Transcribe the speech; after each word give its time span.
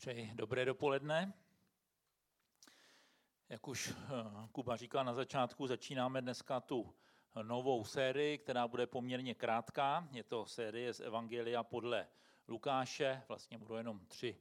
Přeji 0.00 0.32
dobré 0.34 0.64
dopoledne. 0.64 1.32
Jak 3.48 3.68
už 3.68 3.88
eh, 3.88 3.96
Kuba 4.52 4.76
říkal 4.76 5.04
na 5.04 5.14
začátku, 5.14 5.66
začínáme 5.66 6.22
dneska 6.22 6.60
tu 6.60 6.94
novou 7.42 7.84
sérii, 7.84 8.38
která 8.38 8.68
bude 8.68 8.86
poměrně 8.86 9.34
krátká. 9.34 10.08
Je 10.12 10.22
to 10.22 10.46
série 10.46 10.94
z 10.94 11.00
Evangelia 11.00 11.62
podle 11.62 12.08
Lukáše, 12.48 13.22
vlastně 13.28 13.58
budou 13.58 13.74
jenom 13.74 14.06
tři, 14.06 14.40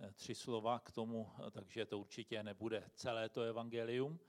eh, 0.00 0.12
tři 0.12 0.34
slova 0.34 0.78
k 0.78 0.90
tomu, 0.90 1.32
eh, 1.46 1.50
takže 1.50 1.86
to 1.86 1.98
určitě 1.98 2.42
nebude 2.42 2.90
celé 2.94 3.28
to 3.28 3.42
evangelium, 3.42 4.20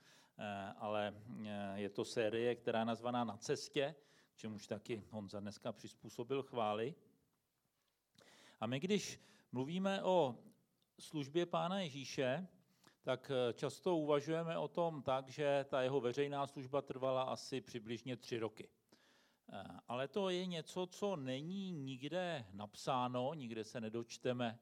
ale 0.76 1.14
je 1.74 1.90
to 1.90 2.04
série, 2.04 2.54
která 2.54 2.78
je 2.78 2.84
nazvaná 2.84 3.24
Na 3.24 3.36
cestě, 3.36 3.94
čemuž 4.34 4.66
taky 4.66 5.04
Honza 5.10 5.40
dneska 5.40 5.72
přizpůsobil 5.72 6.42
chvály. 6.42 6.94
A 8.60 8.66
my, 8.66 8.80
když 8.80 9.20
mluvíme 9.52 10.02
o 10.02 10.38
službě 10.98 11.46
Pána 11.46 11.80
Ježíše, 11.80 12.48
tak 13.02 13.30
eh, 13.30 13.52
často 13.52 13.96
uvažujeme 13.96 14.58
o 14.58 14.68
tom 14.68 15.02
tak, 15.02 15.28
že 15.28 15.66
ta 15.68 15.82
jeho 15.82 16.00
veřejná 16.00 16.46
služba 16.46 16.82
trvala 16.82 17.22
asi 17.22 17.60
přibližně 17.60 18.16
tři 18.16 18.38
roky. 18.38 18.68
Eh, 19.52 19.64
ale 19.88 20.08
to 20.08 20.28
je 20.28 20.46
něco, 20.46 20.86
co 20.86 21.16
není 21.16 21.72
nikde 21.72 22.46
napsáno, 22.52 23.34
nikde 23.34 23.64
se 23.64 23.80
nedočteme 23.80 24.58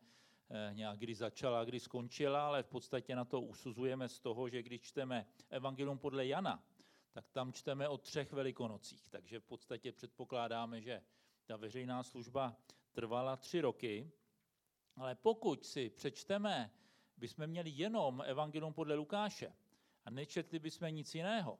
eh, 0.51 0.70
nějak, 0.75 0.98
kdy 0.98 1.14
začala, 1.14 1.64
kdy 1.64 1.80
skončila, 1.80 2.47
ale 2.47 2.62
v 2.62 2.69
podstatě 2.69 3.16
na 3.16 3.25
to 3.25 3.41
usuzujeme 3.41 4.09
z 4.09 4.20
toho, 4.20 4.48
že 4.48 4.62
když 4.62 4.83
čteme 4.83 5.27
Evangelium 5.50 5.98
podle 5.98 6.27
Jana, 6.27 6.64
tak 7.12 7.28
tam 7.28 7.53
čteme 7.53 7.89
o 7.89 7.98
třech 7.98 8.33
velikonocích. 8.33 9.09
Takže 9.09 9.41
v 9.41 9.45
podstatě 9.45 9.92
předpokládáme, 9.92 10.80
že 10.80 11.03
ta 11.47 11.56
veřejná 11.56 12.03
služba 12.03 12.56
trvala 12.92 13.37
tři 13.37 13.61
roky, 13.61 14.12
ale 14.96 15.14
pokud 15.14 15.66
si 15.66 15.91
přečteme, 15.91 16.70
bychom 17.16 17.46
měli 17.46 17.70
jenom 17.70 18.23
Evangelium 18.27 18.73
podle 18.73 18.95
Lukáše 18.95 19.52
a 20.05 20.11
nečetli 20.11 20.58
bychom 20.58 20.94
nic 20.94 21.14
jiného, 21.14 21.58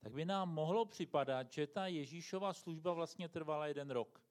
tak 0.00 0.12
by 0.12 0.24
nám 0.24 0.54
mohlo 0.54 0.84
připadat, 0.84 1.52
že 1.52 1.66
ta 1.66 1.86
Ježíšova 1.86 2.52
služba 2.52 2.92
vlastně 2.92 3.28
trvala 3.28 3.66
jeden 3.66 3.90
rok. 3.90 4.22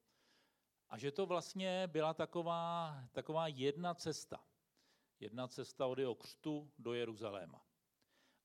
A 0.90 0.98
že 0.98 1.12
to 1.12 1.26
vlastně 1.26 1.88
byla 1.88 2.14
taková, 2.14 2.96
taková 3.12 3.48
jedna 3.48 3.94
cesta. 3.94 4.44
Jedna 5.20 5.48
cesta 5.48 5.86
od 5.86 6.00
jeho 6.00 6.16
křtu 6.16 6.72
do 6.80 6.94
Jeruzaléma. 6.94 7.66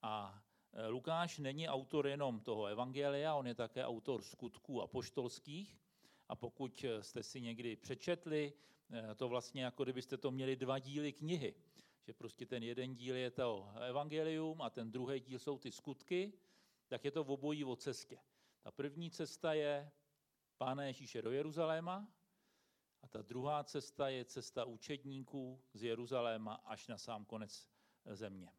A 0.02 0.42
e, 0.72 0.86
Lukáš 0.86 1.38
není 1.38 1.68
autor 1.68 2.06
jenom 2.06 2.40
toho 2.40 2.66
evangelia, 2.66 3.34
on 3.34 3.46
je 3.46 3.54
také 3.54 3.84
autor 3.84 4.22
skutků 4.22 4.82
apoštolských. 4.82 5.78
A 6.28 6.36
pokud 6.36 6.84
jste 7.00 7.22
si 7.22 7.40
někdy 7.40 7.76
přečetli 7.76 8.52
to 9.16 9.28
vlastně 9.28 9.64
jako 9.64 9.82
kdybyste 9.82 10.16
to 10.16 10.30
měli 10.30 10.56
dva 10.56 10.78
díly 10.78 11.12
knihy. 11.12 11.54
Že 12.06 12.12
prostě 12.12 12.46
ten 12.46 12.62
jeden 12.62 12.94
díl 12.94 13.16
je 13.16 13.30
to 13.30 13.68
evangelium 13.80 14.62
a 14.62 14.70
ten 14.70 14.90
druhý 14.90 15.20
díl 15.20 15.38
jsou 15.38 15.58
ty 15.58 15.72
skutky, 15.72 16.32
tak 16.88 17.04
je 17.04 17.10
to 17.10 17.24
v 17.24 17.30
obojí 17.30 17.64
o 17.64 17.76
cestě. 17.76 18.18
Ta 18.62 18.70
první 18.70 19.10
cesta 19.10 19.52
je 19.52 19.90
Pána 20.58 20.84
Ježíše 20.84 21.22
do 21.22 21.32
Jeruzaléma 21.32 22.08
a 23.02 23.08
ta 23.08 23.22
druhá 23.22 23.64
cesta 23.64 24.08
je 24.08 24.24
cesta 24.24 24.64
učedníků 24.64 25.62
z 25.72 25.82
Jeruzaléma 25.82 26.54
až 26.54 26.88
na 26.88 26.98
sám 26.98 27.24
konec 27.24 27.68
země. 28.12 28.52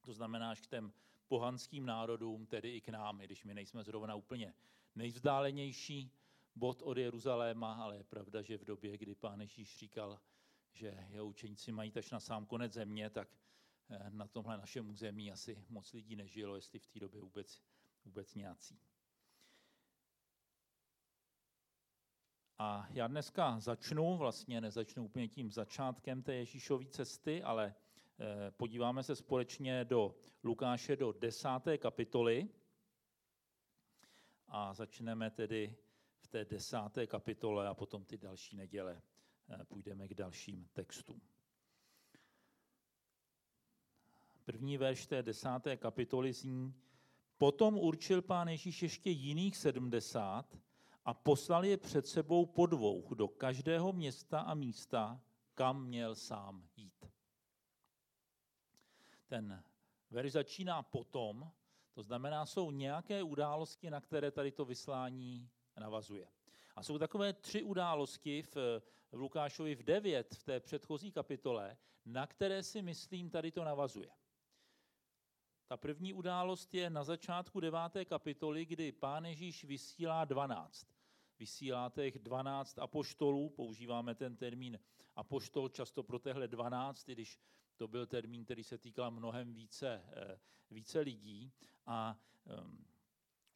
To 0.00 0.12
znamená 0.12 0.50
až 0.50 0.60
k 0.60 0.66
těm 0.66 0.92
pohanským 1.28 1.86
národům, 1.86 2.46
tedy 2.46 2.76
i 2.76 2.80
k 2.80 2.88
nám, 2.88 3.18
když 3.18 3.44
my 3.44 3.54
nejsme 3.54 3.82
zrovna 3.82 4.14
úplně 4.14 4.54
nejvzdálenější, 4.94 6.12
bod 6.56 6.82
od 6.82 6.98
Jeruzaléma, 6.98 7.74
ale 7.74 7.96
je 7.96 8.04
pravda, 8.04 8.42
že 8.42 8.58
v 8.58 8.64
době, 8.64 8.98
kdy 8.98 9.14
pán 9.14 9.40
Ježíš 9.40 9.78
říkal, 9.78 10.20
že 10.72 11.06
jeho 11.10 11.26
učeníci 11.26 11.72
mají 11.72 11.92
až 11.96 12.10
na 12.10 12.20
sám 12.20 12.46
konec 12.46 12.72
země, 12.72 13.10
tak 13.10 13.28
eh, 13.90 14.10
na 14.10 14.26
tomhle 14.26 14.58
našem 14.58 14.90
území 14.90 15.32
asi 15.32 15.64
moc 15.68 15.92
lidí 15.92 16.16
nežilo, 16.16 16.56
jestli 16.56 16.78
v 16.78 16.86
té 16.86 17.00
době 17.00 17.20
vůbec, 17.20 17.62
vůbec 18.04 18.34
nějací. 18.34 18.78
A 22.58 22.86
já 22.90 23.06
dneska 23.06 23.60
začnu, 23.60 24.16
vlastně 24.16 24.60
nezačnu 24.60 25.04
úplně 25.04 25.28
tím 25.28 25.50
začátkem 25.50 26.22
té 26.22 26.34
Ježíšové 26.34 26.86
cesty, 26.86 27.42
ale 27.42 27.74
eh, 28.18 28.50
podíváme 28.50 29.02
se 29.02 29.16
společně 29.16 29.84
do 29.84 30.14
Lukáše 30.44 30.96
do 30.96 31.12
desáté 31.12 31.78
kapitoly 31.78 32.48
a 34.48 34.74
začneme 34.74 35.30
tedy 35.30 35.76
v 36.26 36.28
té 36.28 36.44
desáté 36.44 37.06
kapitole 37.06 37.68
a 37.68 37.74
potom 37.74 38.04
ty 38.04 38.18
další 38.18 38.56
neděle 38.56 39.02
eh, 39.48 39.64
půjdeme 39.64 40.08
k 40.08 40.14
dalším 40.14 40.68
textům. 40.72 41.20
První 44.44 44.78
verš 44.78 45.06
té 45.06 45.22
desáté 45.22 45.76
kapitoly 45.76 46.32
zní, 46.32 46.74
potom 47.38 47.78
určil 47.78 48.22
pán 48.22 48.48
Ježíš 48.48 48.82
ještě 48.82 49.10
jiných 49.10 49.56
sedmdesát 49.56 50.58
a 51.04 51.14
poslal 51.14 51.64
je 51.64 51.76
před 51.76 52.06
sebou 52.06 52.46
po 52.46 52.66
dvou 52.66 53.14
do 53.14 53.28
každého 53.28 53.92
města 53.92 54.40
a 54.40 54.54
místa, 54.54 55.20
kam 55.54 55.84
měl 55.84 56.14
sám 56.14 56.68
jít. 56.76 57.06
Ten 59.26 59.62
verš 60.10 60.32
začíná 60.32 60.82
potom, 60.82 61.50
to 61.92 62.02
znamená, 62.02 62.46
jsou 62.46 62.70
nějaké 62.70 63.22
události, 63.22 63.90
na 63.90 64.00
které 64.00 64.30
tady 64.30 64.52
to 64.52 64.64
vyslání 64.64 65.50
navazuje. 65.80 66.28
A 66.76 66.82
jsou 66.82 66.98
takové 66.98 67.32
tři 67.32 67.62
události 67.62 68.42
v, 68.42 68.56
v 69.12 69.12
Lukášovi 69.12 69.74
v 69.74 69.82
9, 69.82 70.34
v 70.34 70.44
té 70.44 70.60
předchozí 70.60 71.12
kapitole, 71.12 71.76
na 72.04 72.26
které 72.26 72.62
si 72.62 72.82
myslím 72.82 73.30
tady 73.30 73.52
to 73.52 73.64
navazuje. 73.64 74.10
Ta 75.66 75.76
první 75.76 76.12
událost 76.12 76.74
je 76.74 76.90
na 76.90 77.04
začátku 77.04 77.60
deváté 77.60 78.04
kapitoly, 78.04 78.66
kdy 78.66 78.92
pán 78.92 79.24
Ježíš 79.24 79.64
vysílá 79.64 80.24
12. 80.24 80.86
Vysílá 81.38 81.90
těch 81.90 82.18
12 82.18 82.78
apoštolů, 82.78 83.48
používáme 83.48 84.14
ten 84.14 84.36
termín 84.36 84.78
apoštol 85.16 85.68
často 85.68 86.02
pro 86.02 86.18
tehle 86.18 86.48
12, 86.48 87.04
když 87.04 87.40
to 87.76 87.88
byl 87.88 88.06
termín, 88.06 88.44
který 88.44 88.64
se 88.64 88.78
týkal 88.78 89.10
mnohem 89.10 89.54
více, 89.54 90.04
eh, 90.12 90.38
více 90.70 91.00
lidí. 91.00 91.52
A 91.86 92.18
ehm, 92.46 92.84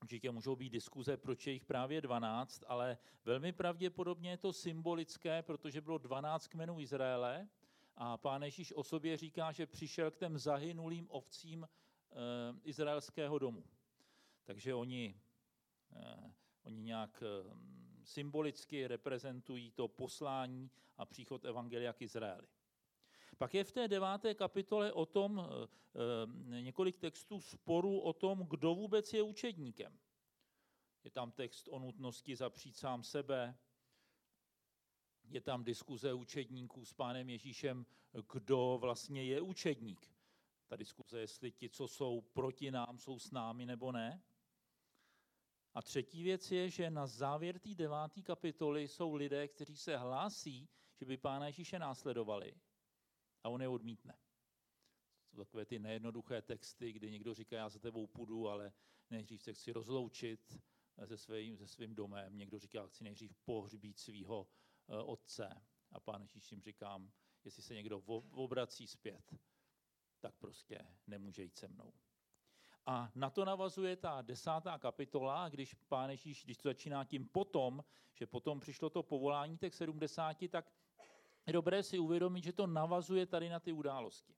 Určitě 0.02 0.30
můžou 0.30 0.56
být 0.56 0.70
diskuze, 0.70 1.16
proč 1.16 1.46
je 1.46 1.52
jich 1.52 1.64
právě 1.64 2.00
12, 2.00 2.64
ale 2.66 2.98
velmi 3.24 3.52
pravděpodobně 3.52 4.30
je 4.30 4.36
to 4.36 4.52
symbolické, 4.52 5.42
protože 5.42 5.80
bylo 5.80 5.98
12 5.98 6.46
kmenů 6.46 6.80
Izraele 6.80 7.48
a 7.96 8.16
pán 8.16 8.42
Ježíš 8.42 8.72
o 8.72 8.84
sobě 8.84 9.16
říká, 9.16 9.52
že 9.52 9.66
přišel 9.66 10.10
k 10.10 10.16
těm 10.16 10.38
zahynulým 10.38 11.06
ovcím 11.10 11.64
e, 11.64 11.68
izraelského 12.64 13.38
domu. 13.38 13.64
Takže 14.44 14.74
oni, 14.74 15.20
e, 15.92 16.32
oni 16.62 16.82
nějak 16.82 17.22
e, 17.22 17.26
symbolicky 18.04 18.86
reprezentují 18.86 19.70
to 19.70 19.88
poslání 19.88 20.70
a 20.96 21.04
příchod 21.04 21.44
Evangelia 21.44 21.92
k 21.92 22.02
Izraeli. 22.02 22.46
Pak 23.40 23.54
je 23.54 23.64
v 23.64 23.72
té 23.72 23.88
deváté 23.88 24.34
kapitole 24.34 24.92
o 24.92 25.06
tom 25.06 25.40
eh, 25.40 25.68
eh, 26.56 26.62
několik 26.62 26.98
textů 26.98 27.40
sporu 27.40 28.00
o 28.00 28.12
tom, 28.12 28.46
kdo 28.50 28.74
vůbec 28.74 29.12
je 29.12 29.22
učedníkem. 29.22 29.98
Je 31.04 31.10
tam 31.10 31.32
text 31.32 31.68
o 31.68 31.78
nutnosti 31.78 32.36
zapřít 32.36 32.76
sám 32.76 33.02
sebe, 33.02 33.58
je 35.24 35.40
tam 35.40 35.64
diskuze 35.64 36.14
učedníků 36.14 36.84
s 36.84 36.92
pánem 36.92 37.30
Ježíšem, 37.30 37.86
kdo 38.32 38.78
vlastně 38.80 39.24
je 39.24 39.40
učedník. 39.40 40.14
Ta 40.66 40.76
diskuze, 40.76 41.20
jestli 41.20 41.52
ti, 41.52 41.68
co 41.68 41.88
jsou 41.88 42.20
proti 42.20 42.70
nám, 42.70 42.98
jsou 42.98 43.18
s 43.18 43.30
námi 43.30 43.66
nebo 43.66 43.92
ne. 43.92 44.22
A 45.74 45.82
třetí 45.82 46.22
věc 46.22 46.50
je, 46.50 46.70
že 46.70 46.90
na 46.90 47.06
závěr 47.06 47.58
té 47.58 47.74
deváté 47.74 48.22
kapitoly 48.22 48.88
jsou 48.88 49.14
lidé, 49.14 49.48
kteří 49.48 49.76
se 49.76 49.96
hlásí, 49.96 50.68
že 50.94 51.06
by 51.06 51.16
pána 51.16 51.46
Ježíše 51.46 51.78
následovali 51.78 52.54
a 53.42 53.48
on 53.48 53.62
je 53.62 53.68
odmítne. 53.68 54.18
Jsou 55.30 55.36
takové 55.36 55.64
ty 55.64 55.78
nejednoduché 55.78 56.42
texty, 56.42 56.92
kdy 56.92 57.10
někdo 57.10 57.34
říká, 57.34 57.56
já 57.56 57.68
za 57.68 57.78
tebou 57.78 58.06
půjdu, 58.06 58.48
ale 58.48 58.72
nejdřív 59.10 59.42
se 59.42 59.52
chci 59.52 59.72
rozloučit 59.72 60.58
se 61.06 61.18
svým, 61.18 61.56
se 61.56 61.66
svým 61.66 61.94
domem. 61.94 62.36
Někdo 62.36 62.58
říká, 62.58 62.86
chci 62.86 63.04
nejdřív 63.04 63.34
pohřbít 63.44 63.98
svého 63.98 64.48
eh, 64.88 64.96
otce. 64.96 65.62
A 65.92 66.00
pán 66.00 66.22
Ježíš 66.22 66.52
jim 66.52 66.62
říkám, 66.62 67.12
jestli 67.44 67.62
se 67.62 67.74
někdo 67.74 67.98
obrací 68.30 68.86
zpět, 68.86 69.34
tak 70.20 70.34
prostě 70.34 70.78
nemůže 71.06 71.42
jít 71.42 71.56
se 71.56 71.68
mnou. 71.68 71.92
A 72.86 73.12
na 73.14 73.30
to 73.30 73.44
navazuje 73.44 73.96
ta 73.96 74.22
desátá 74.22 74.78
kapitola, 74.78 75.48
když 75.48 75.74
pán 75.74 76.10
Ježíš, 76.10 76.44
když 76.44 76.56
to 76.56 76.68
začíná 76.68 77.04
tím 77.04 77.28
potom, 77.28 77.84
že 78.14 78.26
potom 78.26 78.60
přišlo 78.60 78.90
to 78.90 79.02
povolání 79.02 79.58
těch 79.58 79.74
sedmdesáti, 79.74 80.48
tak 80.48 80.72
je 81.50 81.52
dobré 81.52 81.82
si 81.82 81.98
uvědomit, 81.98 82.44
že 82.44 82.52
to 82.52 82.66
navazuje 82.66 83.26
tady 83.26 83.48
na 83.48 83.60
ty 83.60 83.72
události. 83.72 84.34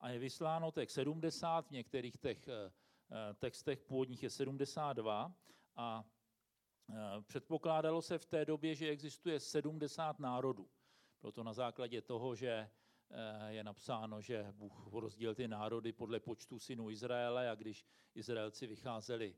A 0.00 0.08
je 0.10 0.18
vysláno 0.18 0.70
těch 0.70 0.90
70, 0.90 1.66
v 1.66 1.70
některých 1.70 2.18
těch 2.18 2.48
eh, 2.48 2.72
eh, 3.10 3.34
textech 3.34 3.82
původních 3.82 4.22
je 4.22 4.30
72 4.30 5.34
a 5.76 6.04
eh, 6.90 7.22
předpokládalo 7.22 8.02
se 8.02 8.18
v 8.18 8.24
té 8.24 8.44
době, 8.44 8.74
že 8.74 8.88
existuje 8.88 9.40
70 9.40 10.18
národů. 10.18 10.70
Bylo 11.20 11.32
to 11.32 11.42
na 11.42 11.52
základě 11.52 12.02
toho, 12.02 12.34
že 12.34 12.70
je 13.48 13.64
napsáno, 13.64 14.20
že 14.20 14.52
Bůh 14.52 14.92
rozdělil 14.92 15.34
ty 15.34 15.48
národy 15.48 15.92
podle 15.92 16.20
počtu 16.20 16.58
synů 16.58 16.90
Izraele 16.90 17.50
a 17.50 17.54
když 17.54 17.86
Izraelci 18.14 18.66
vycházeli, 18.66 19.36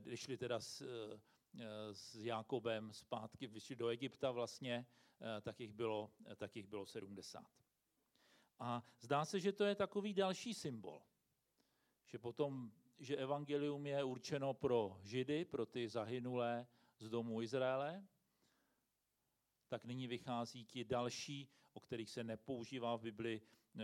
když 0.00 0.20
šli 0.20 0.36
teda 0.36 0.60
s, 0.60 0.82
s 1.92 2.14
Jákobem 2.14 2.92
zpátky, 2.92 3.46
vyšli 3.46 3.76
do 3.76 3.88
Egypta 3.88 4.30
vlastně, 4.30 4.86
tak 5.42 5.60
jich 5.60 5.72
bylo, 5.72 6.10
tak 6.36 6.56
jich 6.56 6.66
bylo 6.66 6.86
70. 6.86 7.44
A 8.58 8.82
zdá 9.00 9.24
se, 9.24 9.40
že 9.40 9.52
to 9.52 9.64
je 9.64 9.74
takový 9.74 10.14
další 10.14 10.54
symbol. 10.54 11.02
Že 12.06 12.18
potom, 12.18 12.72
že 12.98 13.16
evangelium 13.16 13.86
je 13.86 14.04
určeno 14.04 14.54
pro 14.54 14.98
židy, 15.02 15.44
pro 15.44 15.66
ty 15.66 15.88
zahynulé 15.88 16.66
z 16.98 17.08
domu 17.08 17.42
Izraele, 17.42 18.06
tak 19.68 19.84
nyní 19.84 20.06
vychází 20.06 20.64
ti 20.64 20.84
další, 20.84 21.48
o 21.72 21.80
kterých 21.80 22.10
se 22.10 22.24
nepoužívá 22.24 22.96
v 22.96 23.02
Bibli 23.02 23.42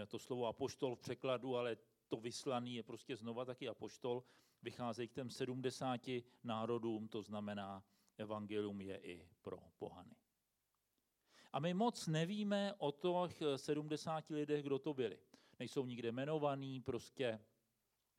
to 0.09 0.19
slovo 0.19 0.47
apoštol 0.47 0.95
v 0.95 1.01
překladu, 1.01 1.57
ale 1.57 1.77
to 2.09 2.17
vyslaný 2.17 2.75
je 2.75 2.83
prostě 2.83 3.17
znova 3.17 3.45
taky 3.45 3.69
apoštol, 3.69 4.25
vycházejí 4.63 5.09
k 5.09 5.13
těm 5.13 5.31
70 5.31 6.01
národům, 6.45 7.09
to 7.09 7.23
znamená, 7.23 7.85
evangelium 8.19 8.81
je 8.81 8.97
i 8.97 9.29
pro 9.43 9.59
pohany. 9.79 10.17
A 11.53 11.61
my 11.61 11.75
moc 11.75 12.07
nevíme 12.07 12.75
o 12.79 12.93
těch 13.29 13.43
70 13.57 14.31
lidech, 14.31 14.63
kdo 14.63 14.79
to 14.79 14.95
byli. 14.95 15.19
Nejsou 15.59 15.87
nikde 15.87 16.09
jmenovaný, 16.09 16.81
prostě 16.81 17.41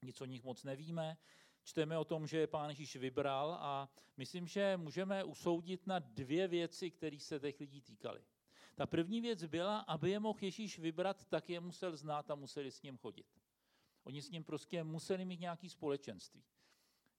nic 0.01 0.21
o 0.21 0.25
nich 0.25 0.43
moc 0.43 0.63
nevíme. 0.63 1.17
Čteme 1.63 1.97
o 1.97 2.05
tom, 2.05 2.27
že 2.27 2.37
je 2.37 2.47
pán 2.47 2.69
Ježíš 2.69 2.95
vybral 2.95 3.57
a 3.59 3.89
myslím, 4.17 4.47
že 4.47 4.77
můžeme 4.77 5.23
usoudit 5.23 5.87
na 5.87 5.99
dvě 5.99 6.47
věci, 6.47 6.91
které 6.91 7.19
se 7.19 7.39
těch 7.39 7.59
lidí 7.59 7.81
týkaly. 7.81 8.21
Ta 8.75 8.85
první 8.85 9.21
věc 9.21 9.43
byla, 9.43 9.79
aby 9.79 10.09
je 10.09 10.19
mohl 10.19 10.39
Ježíš 10.41 10.79
vybrat, 10.79 11.25
tak 11.25 11.49
je 11.49 11.59
musel 11.59 11.97
znát 11.97 12.31
a 12.31 12.35
museli 12.35 12.71
s 12.71 12.81
ním 12.81 12.97
chodit. 12.97 13.25
Oni 14.07 14.21
s 14.21 14.30
ním 14.30 14.44
prostě 14.44 14.83
museli 14.83 15.25
mít 15.25 15.39
nějaké 15.39 15.69
společenství. 15.69 16.44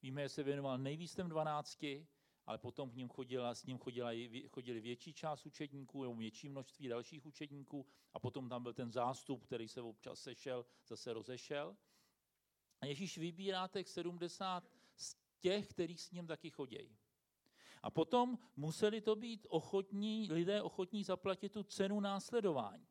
Víme, 0.02 0.22
že 0.22 0.28
se 0.28 0.42
věnoval 0.42 0.78
nejvíc 0.78 1.14
těm 1.14 1.28
dvanácti, 1.28 2.06
ale 2.46 2.58
potom 2.58 2.90
k 2.90 2.94
ním 2.94 3.08
chodila, 3.08 3.54
s 3.54 3.64
ním 3.64 3.78
chodila, 3.78 4.10
chodili 4.48 4.80
větší 4.80 5.12
část 5.12 5.46
učedníků 5.46 6.02
nebo 6.02 6.14
větší 6.14 6.48
množství 6.48 6.88
dalších 6.88 7.26
učedníků 7.26 7.86
a 8.14 8.18
potom 8.18 8.48
tam 8.48 8.62
byl 8.62 8.72
ten 8.72 8.92
zástup, 8.92 9.44
který 9.44 9.68
se 9.68 9.82
občas 9.82 10.20
sešel, 10.20 10.66
zase 10.86 11.12
rozešel. 11.12 11.76
A 12.80 12.86
Ježíš 12.86 13.18
vybírá 13.18 13.68
těch 13.68 13.88
70 13.88 14.70
z 14.96 15.16
těch, 15.40 15.68
kteří 15.68 15.98
s 15.98 16.10
ním 16.10 16.26
taky 16.26 16.50
chodějí. 16.50 16.98
A 17.82 17.90
potom 17.90 18.38
museli 18.56 19.00
to 19.00 19.16
být 19.16 19.46
ochotní, 19.50 20.28
lidé 20.32 20.62
ochotní 20.62 21.04
zaplatit 21.04 21.52
tu 21.52 21.62
cenu 21.62 22.00
následování. 22.00 22.88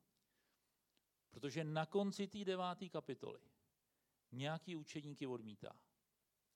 Protože 1.29 1.63
na 1.63 1.85
konci 1.85 2.27
té 2.27 2.45
deváté 2.45 2.89
kapitoly 2.89 3.39
nějaký 4.31 4.75
učedníky 4.75 5.27
odmítá. 5.27 5.79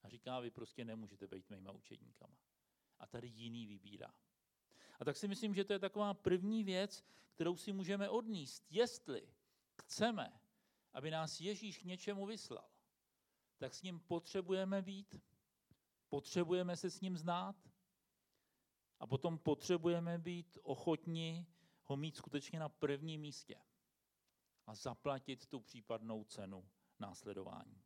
A 0.03 0.09
říká, 0.09 0.39
vy 0.39 0.51
prostě 0.51 0.85
nemůžete 0.85 1.27
být 1.27 1.50
mýma 1.50 1.71
učedníkama 1.71 2.38
a 3.00 3.07
tady 3.07 3.27
jiný 3.27 3.68
vybírá. 3.68 4.13
A 5.00 5.06
tak 5.06 5.18
si 5.18 5.27
myslím, 5.27 5.53
že 5.53 5.63
to 5.63 5.73
je 5.73 5.79
taková 5.79 6.13
první 6.13 6.63
věc, 6.63 7.06
kterou 7.31 7.57
si 7.57 7.73
můžeme 7.73 8.09
odníst. 8.09 8.65
Jestli 8.69 9.27
chceme, 9.81 10.41
aby 10.94 11.12
nás 11.12 11.41
Ježíš 11.41 11.77
k 11.77 11.83
něčemu 11.83 12.25
vyslal, 12.25 12.69
tak 13.57 13.73
s 13.73 13.81
ním 13.81 14.00
potřebujeme 14.00 14.81
být, 14.81 15.15
potřebujeme 16.09 16.77
se 16.77 16.89
s 16.89 17.01
ním 17.01 17.18
znát 17.18 17.56
a 19.00 19.07
potom 19.07 19.38
potřebujeme 19.38 20.18
být 20.18 20.57
ochotni 20.63 21.47
ho 21.83 21.97
mít 21.97 22.18
skutečně 22.18 22.59
na 22.59 22.69
prvním 22.69 23.21
místě 23.21 23.56
a 24.68 24.75
zaplatit 24.75 25.45
tu 25.45 25.59
případnou 25.59 26.23
cenu 26.23 26.69
následování. 27.01 27.81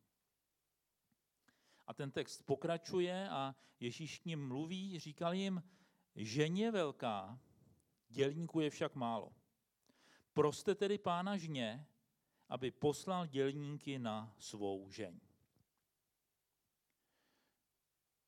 A 1.86 1.94
ten 1.94 2.10
text 2.10 2.42
pokračuje 2.42 3.28
a 3.28 3.54
Ježíš 3.80 4.18
k 4.18 4.24
ním 4.24 4.48
mluví, 4.48 4.98
říkal 4.98 5.34
jim, 5.34 5.62
ženě 6.14 6.70
velká, 6.70 7.40
dělníků 8.08 8.60
je 8.60 8.70
však 8.70 8.94
málo. 8.94 9.32
Proste 10.32 10.74
tedy 10.74 10.98
pána 10.98 11.36
žně, 11.36 11.86
aby 12.48 12.70
poslal 12.70 13.26
dělníky 13.26 13.98
na 13.98 14.34
svou 14.38 14.90
žeň. 14.90 15.20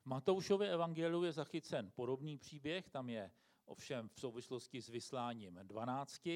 V 0.03 0.07
Matoušově 0.07 0.73
evangeliu 0.73 1.25
je 1.25 1.33
zachycen 1.33 1.91
podobný 1.91 2.39
příběh, 2.39 2.89
tam 2.89 3.09
je 3.09 3.31
ovšem 3.69 4.09
v 4.09 4.21
souvislosti 4.21 4.83
s 4.83 4.89
vysláním 4.89 5.61
12. 5.63 6.27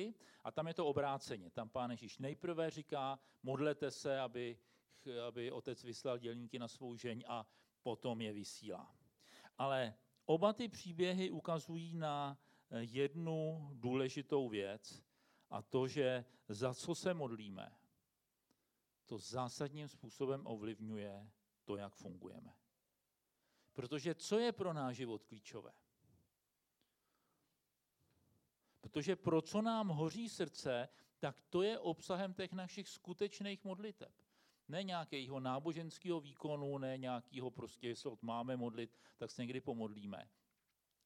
A 0.44 0.50
tam 0.52 0.68
je 0.68 0.74
to 0.74 0.86
obráceně. 0.86 1.50
Tam 1.50 1.68
pán 1.68 1.90
Ježíš 1.90 2.18
nejprve 2.18 2.70
říká, 2.70 3.18
modlete 3.42 3.90
se, 3.90 4.20
aby 4.20 4.58
aby 5.28 5.52
otec 5.52 5.84
vyslal 5.84 6.18
dělníky 6.18 6.58
na 6.58 6.68
svou 6.68 6.96
žeň 6.96 7.24
a 7.28 7.46
potom 7.82 8.20
je 8.20 8.32
vysílá. 8.32 8.94
Ale 9.58 9.94
oba 10.24 10.52
ty 10.52 10.68
příběhy 10.68 11.30
ukazují 11.30 11.94
na 11.94 12.38
eh, 12.70 12.82
jednu 12.82 13.70
důležitou 13.72 14.48
věc 14.48 15.02
a 15.50 15.62
to, 15.62 15.88
že 15.88 16.24
za 16.48 16.74
co 16.74 16.94
se 16.94 17.14
modlíme, 17.14 17.76
to 19.06 19.18
zásadním 19.18 19.88
způsobem 19.88 20.46
ovlivňuje 20.46 21.30
to, 21.64 21.76
jak 21.76 21.94
fungujeme. 21.94 22.54
Protože 23.72 24.14
co 24.14 24.38
je 24.38 24.52
pro 24.52 24.72
náš 24.72 24.96
život 24.96 25.24
klíčové? 25.24 25.72
Protože 28.82 29.16
pro 29.16 29.42
co 29.42 29.62
nám 29.62 29.88
hoří 29.88 30.28
srdce, 30.28 30.88
tak 31.18 31.36
to 31.50 31.62
je 31.62 31.78
obsahem 31.78 32.34
těch 32.34 32.52
našich 32.52 32.88
skutečných 32.88 33.64
modliteb. 33.64 34.12
Ne 34.68 34.82
nějakého 34.82 35.40
náboženského 35.40 36.20
výkonu, 36.20 36.78
ne 36.78 36.98
nějakého 36.98 37.50
prostě, 37.50 37.88
jestli 37.88 38.10
máme 38.22 38.56
modlit, 38.56 38.98
tak 39.16 39.30
se 39.30 39.42
někdy 39.42 39.60
pomodlíme. 39.60 40.30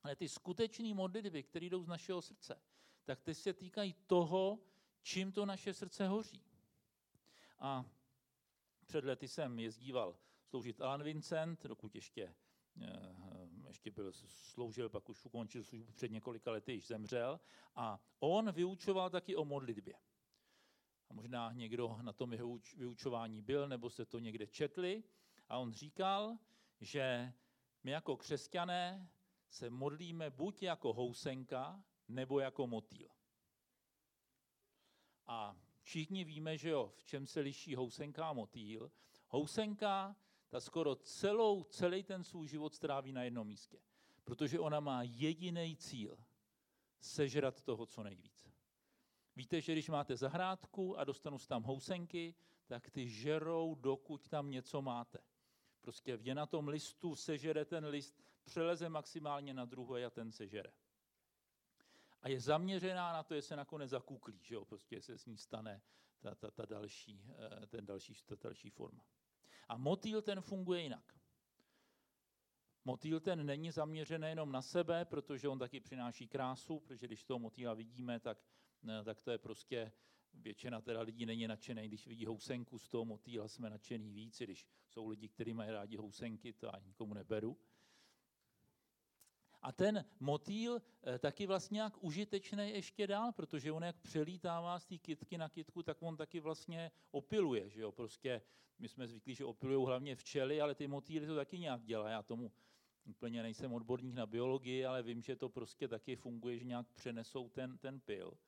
Ale 0.02 0.16
ty 0.16 0.28
skutečné 0.28 0.94
modlitby, 0.94 1.42
které 1.42 1.66
jdou 1.66 1.82
z 1.82 1.88
našeho 1.88 2.22
srdce, 2.22 2.62
tak 3.04 3.20
ty 3.20 3.34
se 3.34 3.52
týkají 3.52 3.94
toho, 4.06 4.58
čím 5.02 5.32
to 5.32 5.46
naše 5.46 5.74
srdce 5.74 6.08
hoří. 6.08 6.42
A 7.58 7.84
před 8.86 9.04
lety 9.04 9.28
jsem 9.28 9.58
jezdíval 9.58 10.16
sloužit 10.44 10.80
Alan 10.80 11.02
Vincent, 11.02 11.66
dokud 11.66 11.94
ještě, 11.94 12.34
ještě 13.68 13.90
byl, 13.90 14.12
sloužil, 14.12 14.88
pak 14.88 15.08
už 15.08 15.24
ukončil 15.24 15.64
službu 15.64 15.92
před 15.92 16.10
několika 16.10 16.50
lety, 16.50 16.72
již 16.72 16.86
zemřel. 16.86 17.40
A 17.74 18.00
on 18.18 18.52
vyučoval 18.52 19.10
taky 19.10 19.36
o 19.36 19.44
modlitbě. 19.44 19.94
A 21.08 21.14
možná 21.14 21.52
někdo 21.52 21.98
na 22.02 22.12
tom 22.12 22.32
jeho 22.32 22.58
vyučování 22.76 23.42
byl, 23.42 23.68
nebo 23.68 23.90
se 23.90 24.04
to 24.04 24.18
někde 24.18 24.46
četli. 24.46 25.04
A 25.48 25.58
on 25.58 25.72
říkal, 25.72 26.38
že 26.80 27.32
my 27.84 27.90
jako 27.90 28.16
křesťané 28.16 29.10
se 29.48 29.70
modlíme 29.70 30.30
buď 30.30 30.62
jako 30.62 30.92
housenka, 30.92 31.84
nebo 32.08 32.40
jako 32.40 32.66
motýl. 32.66 33.08
A 35.26 35.56
všichni 35.82 36.24
víme, 36.24 36.58
že 36.58 36.70
jo, 36.70 36.92
v 36.96 37.04
čem 37.04 37.26
se 37.26 37.40
liší 37.40 37.74
housenka 37.74 38.28
a 38.28 38.32
motýl. 38.32 38.92
Housenka, 39.28 40.16
ta 40.48 40.60
skoro 40.60 40.94
celou, 40.94 41.64
celý 41.64 42.02
ten 42.02 42.24
svůj 42.24 42.48
život 42.48 42.74
stráví 42.74 43.12
na 43.12 43.22
jednom 43.22 43.46
místě. 43.46 43.78
Protože 44.24 44.60
ona 44.60 44.80
má 44.80 45.02
jediný 45.02 45.76
cíl. 45.76 46.18
Sežrat 47.00 47.62
toho 47.62 47.86
co 47.86 48.02
nejvíc. 48.02 48.48
Víte, 49.36 49.60
že 49.60 49.72
když 49.72 49.88
máte 49.88 50.16
zahrádku 50.16 50.98
a 50.98 51.04
dostanu 51.04 51.38
tam 51.38 51.62
housenky, 51.62 52.34
tak 52.66 52.90
ty 52.90 53.08
žerou, 53.08 53.74
dokud 53.74 54.28
tam 54.28 54.50
něco 54.50 54.82
máte. 54.82 55.18
Prostě 55.80 56.18
je 56.22 56.34
na 56.34 56.46
tom 56.46 56.68
listu, 56.68 57.16
sežere 57.16 57.64
ten 57.64 57.86
list, 57.86 58.22
přeleze 58.44 58.88
maximálně 58.88 59.54
na 59.54 59.64
druhé 59.64 60.04
a 60.04 60.10
ten 60.10 60.32
sežere. 60.32 60.72
A 62.22 62.28
je 62.28 62.40
zaměřená 62.40 63.12
na 63.12 63.22
to, 63.22 63.34
že 63.34 63.42
se 63.42 63.56
nakonec 63.56 63.90
zakuklí, 63.90 64.38
že 64.42 64.54
jo? 64.54 64.64
prostě 64.64 65.02
se 65.02 65.18
s 65.18 65.26
ní 65.26 65.36
stane 65.38 65.82
ta, 66.18 66.34
ta, 66.34 66.50
ta 66.50 66.66
další, 66.66 67.24
eh, 67.62 67.66
ten 67.66 67.86
další, 67.86 68.14
ta 68.26 68.34
další 68.42 68.70
forma. 68.70 69.04
A 69.68 69.76
motýl 69.76 70.22
ten 70.22 70.40
funguje 70.40 70.82
jinak. 70.82 71.14
Motýl 72.84 73.20
ten 73.20 73.46
není 73.46 73.70
zaměřený 73.70 74.28
jenom 74.28 74.52
na 74.52 74.62
sebe, 74.62 75.04
protože 75.04 75.48
on 75.48 75.58
taky 75.58 75.80
přináší 75.80 76.28
krásu, 76.28 76.80
protože 76.80 77.06
když 77.06 77.24
toho 77.24 77.38
motýla 77.38 77.74
vidíme, 77.74 78.20
tak 78.20 78.38
tak 79.04 79.20
to 79.20 79.30
je 79.30 79.38
prostě 79.38 79.92
většina 80.34 80.80
teda 80.80 81.00
lidí 81.00 81.26
není 81.26 81.48
nadšený, 81.48 81.88
když 81.88 82.06
vidí 82.06 82.26
housenku 82.26 82.78
z 82.78 82.88
toho 82.88 83.04
motýla, 83.04 83.48
jsme 83.48 83.70
nadšený 83.70 84.12
víc, 84.12 84.38
když 84.38 84.66
jsou 84.88 85.08
lidi, 85.08 85.28
kteří 85.28 85.54
mají 85.54 85.70
rádi 85.70 85.96
housenky, 85.96 86.52
to 86.52 86.74
ani 86.74 86.86
nikomu 86.86 87.14
neberu. 87.14 87.58
A 89.66 89.72
ten 89.72 90.04
motýl 90.20 90.82
eh, 91.02 91.18
taky 91.18 91.46
vlastně 91.46 91.80
jak 91.80 92.04
užitečný 92.04 92.70
ještě 92.70 93.06
dál, 93.06 93.32
protože 93.32 93.72
on 93.72 93.84
jak 93.84 93.96
přelítává 93.96 94.78
z 94.78 94.86
té 94.86 94.98
kytky 94.98 95.38
na 95.38 95.48
kytku, 95.48 95.82
tak 95.82 96.02
on 96.02 96.16
taky 96.16 96.40
vlastně 96.40 96.90
opiluje. 97.10 97.70
Že 97.70 97.80
jo? 97.80 97.92
Prostě 97.92 98.42
my 98.78 98.88
jsme 98.88 99.06
zvyklí, 99.06 99.34
že 99.34 99.44
opilují 99.44 99.86
hlavně 99.86 100.16
včely, 100.16 100.60
ale 100.60 100.74
ty 100.74 100.86
motýly 100.86 101.26
to 101.26 101.36
taky 101.36 101.58
nějak 101.58 101.82
dělají. 101.82 102.12
Já 102.12 102.22
tomu 102.22 102.52
úplně 103.04 103.42
nejsem 103.42 103.72
odborník 103.72 104.14
na 104.14 104.26
biologii, 104.26 104.84
ale 104.84 105.02
vím, 105.02 105.22
že 105.22 105.36
to 105.36 105.48
prostě 105.48 105.88
taky 105.88 106.16
funguje, 106.16 106.58
že 106.58 106.64
nějak 106.64 106.86
přenesou 106.92 107.48
ten, 107.48 107.78
ten 107.78 108.00
pil. 108.00 108.38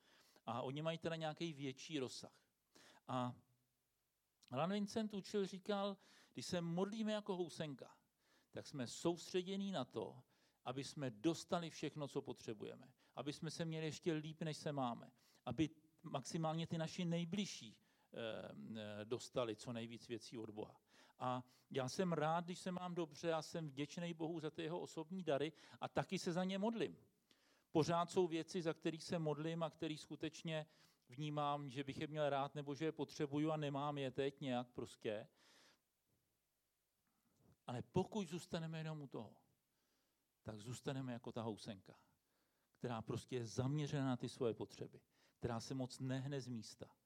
A 0.46 0.62
oni 0.62 0.82
mají 0.82 0.98
teda 0.98 1.16
nějaký 1.16 1.52
větší 1.52 1.98
rozsah. 1.98 2.32
A 3.08 3.34
Alan 4.50 4.72
Vincent 4.72 5.14
učil, 5.14 5.46
říkal, 5.46 5.96
když 6.34 6.46
se 6.46 6.60
modlíme 6.60 7.12
jako 7.12 7.36
housenka, 7.36 7.96
tak 8.50 8.66
jsme 8.66 8.86
soustředění 8.86 9.72
na 9.72 9.84
to, 9.84 10.22
aby 10.68 10.84
jsme 10.84 11.10
dostali 11.10 11.70
všechno, 11.70 12.08
co 12.08 12.22
potřebujeme. 12.22 12.92
Aby 13.14 13.32
jsme 13.32 13.50
se 13.50 13.64
měli 13.64 13.86
ještě 13.86 14.12
líp, 14.12 14.42
než 14.42 14.56
se 14.56 14.72
máme. 14.72 15.10
Aby 15.44 15.70
maximálně 16.02 16.66
ty 16.66 16.78
naši 16.78 17.04
nejbližší 17.04 17.76
eh, 17.76 18.18
eh, 18.76 19.04
dostali 19.04 19.56
co 19.56 19.72
nejvíc 19.72 20.08
věcí 20.08 20.38
od 20.38 20.50
Boha. 20.50 20.80
A 21.18 21.44
já 21.70 21.88
jsem 21.88 22.12
rád, 22.12 22.44
když 22.44 22.58
se 22.58 22.72
mám 22.72 22.94
dobře 22.94 23.32
a 23.32 23.42
jsem 23.42 23.68
vděčný 23.68 24.14
Bohu 24.14 24.40
za 24.40 24.50
ty 24.50 24.62
jeho 24.62 24.80
osobní 24.80 25.22
dary 25.22 25.52
a 25.80 25.88
taky 25.88 26.18
se 26.18 26.32
za 26.32 26.44
ně 26.44 26.58
modlím. 26.58 26.96
Pořád 27.70 28.10
jsou 28.10 28.26
věci, 28.26 28.62
za 28.62 28.74
kterých 28.74 29.04
se 29.04 29.18
modlím 29.18 29.62
a 29.62 29.70
který 29.70 29.98
skutečně 29.98 30.66
vnímám, 31.08 31.70
že 31.70 31.84
bych 31.84 31.98
je 31.98 32.06
měl 32.06 32.30
rád 32.30 32.54
nebo 32.54 32.74
že 32.74 32.84
je 32.84 32.92
potřebuju 32.92 33.50
a 33.50 33.56
nemám 33.56 33.98
je 33.98 34.10
teď 34.10 34.40
nějak 34.40 34.68
prostě. 34.68 35.28
Ale 37.66 37.82
pokud 37.82 38.28
zůstaneme 38.28 38.78
jenom 38.78 39.02
u 39.02 39.06
toho, 39.06 39.36
tak 40.48 40.60
zůstaneme 40.60 41.12
jako 41.12 41.32
ta 41.32 41.42
housenka, 41.42 41.94
která 42.78 43.02
prostě 43.02 43.36
je 43.36 43.46
zaměřena 43.46 44.06
na 44.06 44.16
ty 44.16 44.28
svoje 44.28 44.54
potřeby, 44.54 45.00
která 45.38 45.60
se 45.60 45.74
moc 45.74 46.00
nehne 46.00 46.40
z 46.40 46.48
místa, 46.48 46.96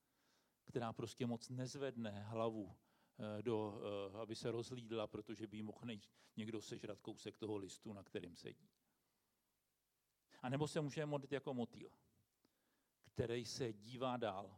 která 0.64 0.92
prostě 0.92 1.26
moc 1.26 1.48
nezvedne 1.48 2.22
hlavu, 2.22 2.76
eh, 3.18 3.42
do, 3.42 3.80
eh, 4.14 4.18
aby 4.18 4.34
se 4.34 4.50
rozhlídla, 4.50 5.06
protože 5.06 5.46
by 5.46 5.62
mohl 5.62 5.86
někdo 6.36 6.62
sežrat 6.62 7.00
kousek 7.00 7.38
toho 7.38 7.56
listu, 7.56 7.92
na 7.92 8.02
kterým 8.02 8.36
sedí. 8.36 8.70
A 10.42 10.48
nebo 10.48 10.68
se 10.68 10.80
může 10.80 11.06
modlit 11.06 11.32
jako 11.32 11.54
motýl, 11.54 11.90
který 13.04 13.44
se 13.44 13.72
dívá 13.72 14.16
dál. 14.16 14.56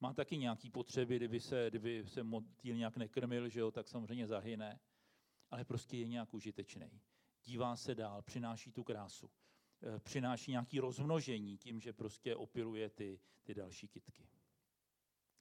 Má 0.00 0.14
taky 0.14 0.38
nějaký 0.38 0.70
potřeby, 0.70 1.16
kdyby 1.16 1.40
se, 1.40 1.66
kdyby 1.70 2.04
se 2.06 2.22
motýl 2.22 2.76
nějak 2.76 2.96
nekrmil, 2.96 3.48
že 3.48 3.60
jo, 3.60 3.70
tak 3.70 3.88
samozřejmě 3.88 4.26
zahyne, 4.26 4.80
ale 5.50 5.64
prostě 5.64 5.96
je 5.96 6.08
nějak 6.08 6.34
užitečný. 6.34 7.00
Dívá 7.44 7.76
se 7.76 7.94
dál, 7.94 8.22
přináší 8.22 8.72
tu 8.72 8.84
krásu, 8.84 9.30
eh, 9.82 9.98
přináší 9.98 10.50
nějaký 10.50 10.80
rozmnožení 10.80 11.58
tím, 11.58 11.80
že 11.80 11.92
prostě 11.92 12.36
opiluje 12.36 12.90
ty, 12.90 13.20
ty 13.42 13.54
další 13.54 13.88
kitky. 13.88 14.28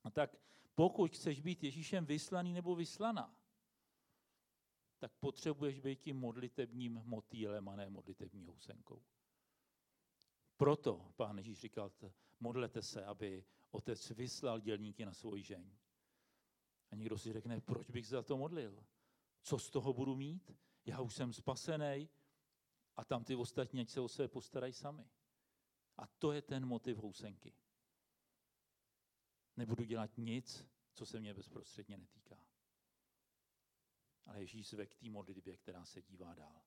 A 0.03 0.09
tak 0.09 0.35
pokud 0.75 1.15
chceš 1.15 1.41
být 1.41 1.63
Ježíšem 1.63 2.05
vyslaný 2.05 2.53
nebo 2.53 2.75
vyslaná, 2.75 3.35
tak 4.99 5.11
potřebuješ 5.19 5.79
být 5.79 5.99
tím 5.99 6.17
modlitebním 6.17 7.01
motýlem 7.05 7.69
a 7.69 7.75
ne 7.75 7.89
modlitební 7.89 8.45
housenkou. 8.45 9.03
Proto 10.57 11.11
pán 11.15 11.37
Ježíš 11.37 11.59
říkal, 11.59 11.91
modlete 12.39 12.81
se, 12.81 13.05
aby 13.05 13.45
otec 13.71 14.09
vyslal 14.09 14.59
dělníky 14.59 15.05
na 15.05 15.13
svůj 15.13 15.41
žeň. 15.41 15.71
A 16.91 16.95
někdo 16.95 17.17
si 17.17 17.33
řekne, 17.33 17.61
proč 17.61 17.89
bych 17.89 18.07
za 18.07 18.23
to 18.23 18.37
modlil? 18.37 18.83
Co 19.41 19.59
z 19.59 19.69
toho 19.69 19.93
budu 19.93 20.15
mít? 20.15 20.51
Já 20.85 21.01
už 21.01 21.15
jsem 21.15 21.33
spasený 21.33 22.09
a 22.95 23.05
tam 23.05 23.23
ty 23.23 23.35
ostatní, 23.35 23.81
ať 23.81 23.89
se 23.89 24.01
o 24.01 24.07
sebe 24.07 24.27
postarají 24.27 24.73
sami. 24.73 25.09
A 25.97 26.07
to 26.07 26.31
je 26.31 26.41
ten 26.41 26.65
motiv 26.65 26.97
housenky. 26.97 27.53
Nebudu 29.57 29.83
dělat 29.83 30.17
nic, 30.17 30.65
co 30.93 31.05
se 31.05 31.19
mě 31.19 31.33
bezprostředně 31.33 31.97
netýká. 31.97 32.45
Ale 34.25 34.39
Ježíš 34.39 34.69
zve 34.69 34.85
k 34.85 34.95
té 34.95 35.09
modlitbě, 35.09 35.57
která 35.57 35.85
se 35.85 36.01
dívá 36.01 36.35
dál. 36.35 36.61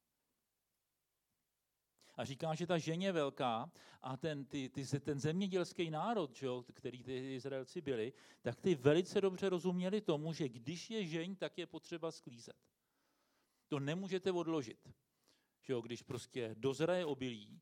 A 2.17 2.25
říká, 2.25 2.55
že 2.55 2.67
ta 2.67 2.79
ženě 2.79 3.13
velká 3.13 3.73
a 4.03 4.17
ten, 4.17 4.45
ty, 4.45 4.69
ty, 4.69 5.01
ten 5.01 5.21
zemědělský 5.21 5.91
národ, 5.91 6.37
že 6.37 6.47
který 6.73 7.03
ty 7.03 7.35
Izraelci 7.35 7.81
byli, 7.81 8.13
tak 8.43 8.61
ty 8.61 8.75
velice 8.75 9.21
dobře 9.21 9.49
rozuměli 9.49 10.01
tomu, 10.01 10.33
že 10.33 10.49
když 10.49 10.91
je 10.91 11.07
žeň, 11.07 11.37
tak 11.37 11.59
je 11.59 11.67
potřeba 11.67 12.13
sklízet. 12.13 12.57
To 13.69 13.81
nemůžete 13.81 14.33
odložit. 14.33 14.89
Že 15.61 15.73
jo, 15.73 15.81
když 15.81 16.03
prostě 16.03 16.55
dozraje 16.59 17.07
obilí, 17.07 17.61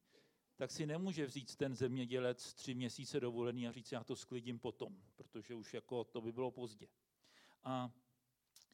tak 0.56 0.70
si 0.70 0.86
nemůže 0.86 1.26
vzít 1.26 1.56
ten 1.56 1.74
zemědělec 1.74 2.54
tři 2.54 2.74
měsíce 2.74 3.20
dovolený 3.20 3.68
a 3.68 3.72
říct, 3.72 3.92
já 3.92 4.04
to 4.04 4.16
sklidím 4.16 4.58
potom, 4.58 5.02
protože 5.16 5.54
už 5.54 5.74
jako 5.74 6.04
to 6.04 6.20
by 6.20 6.32
bylo 6.32 6.50
pozdě. 6.50 6.86
A 7.64 7.90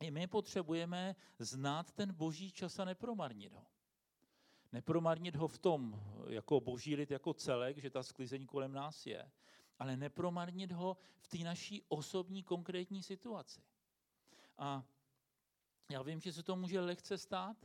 i 0.00 0.10
my 0.10 0.26
potřebujeme 0.26 1.16
znát 1.38 1.92
ten 1.92 2.12
boží 2.12 2.52
čas 2.52 2.78
a 2.78 2.84
nepromarnit 2.84 3.52
ho. 3.52 3.66
Nepromarnit 4.72 5.37
ho 5.37 5.49
v 5.49 5.58
tom, 5.58 6.00
jako 6.28 6.60
boží 6.60 6.96
lid, 6.96 7.10
jako 7.10 7.34
celek, 7.34 7.78
že 7.78 7.90
ta 7.90 8.02
sklizení 8.02 8.46
kolem 8.46 8.72
nás 8.72 9.06
je, 9.06 9.30
ale 9.78 9.96
nepromarnit 9.96 10.72
ho 10.72 10.96
v 11.18 11.28
té 11.28 11.38
naší 11.38 11.82
osobní 11.88 12.42
konkrétní 12.42 13.02
situaci. 13.02 13.62
A 14.58 14.84
já 15.90 16.02
vím, 16.02 16.20
že 16.20 16.32
se 16.32 16.42
to 16.42 16.56
může 16.56 16.80
lehce 16.80 17.18
stát. 17.18 17.56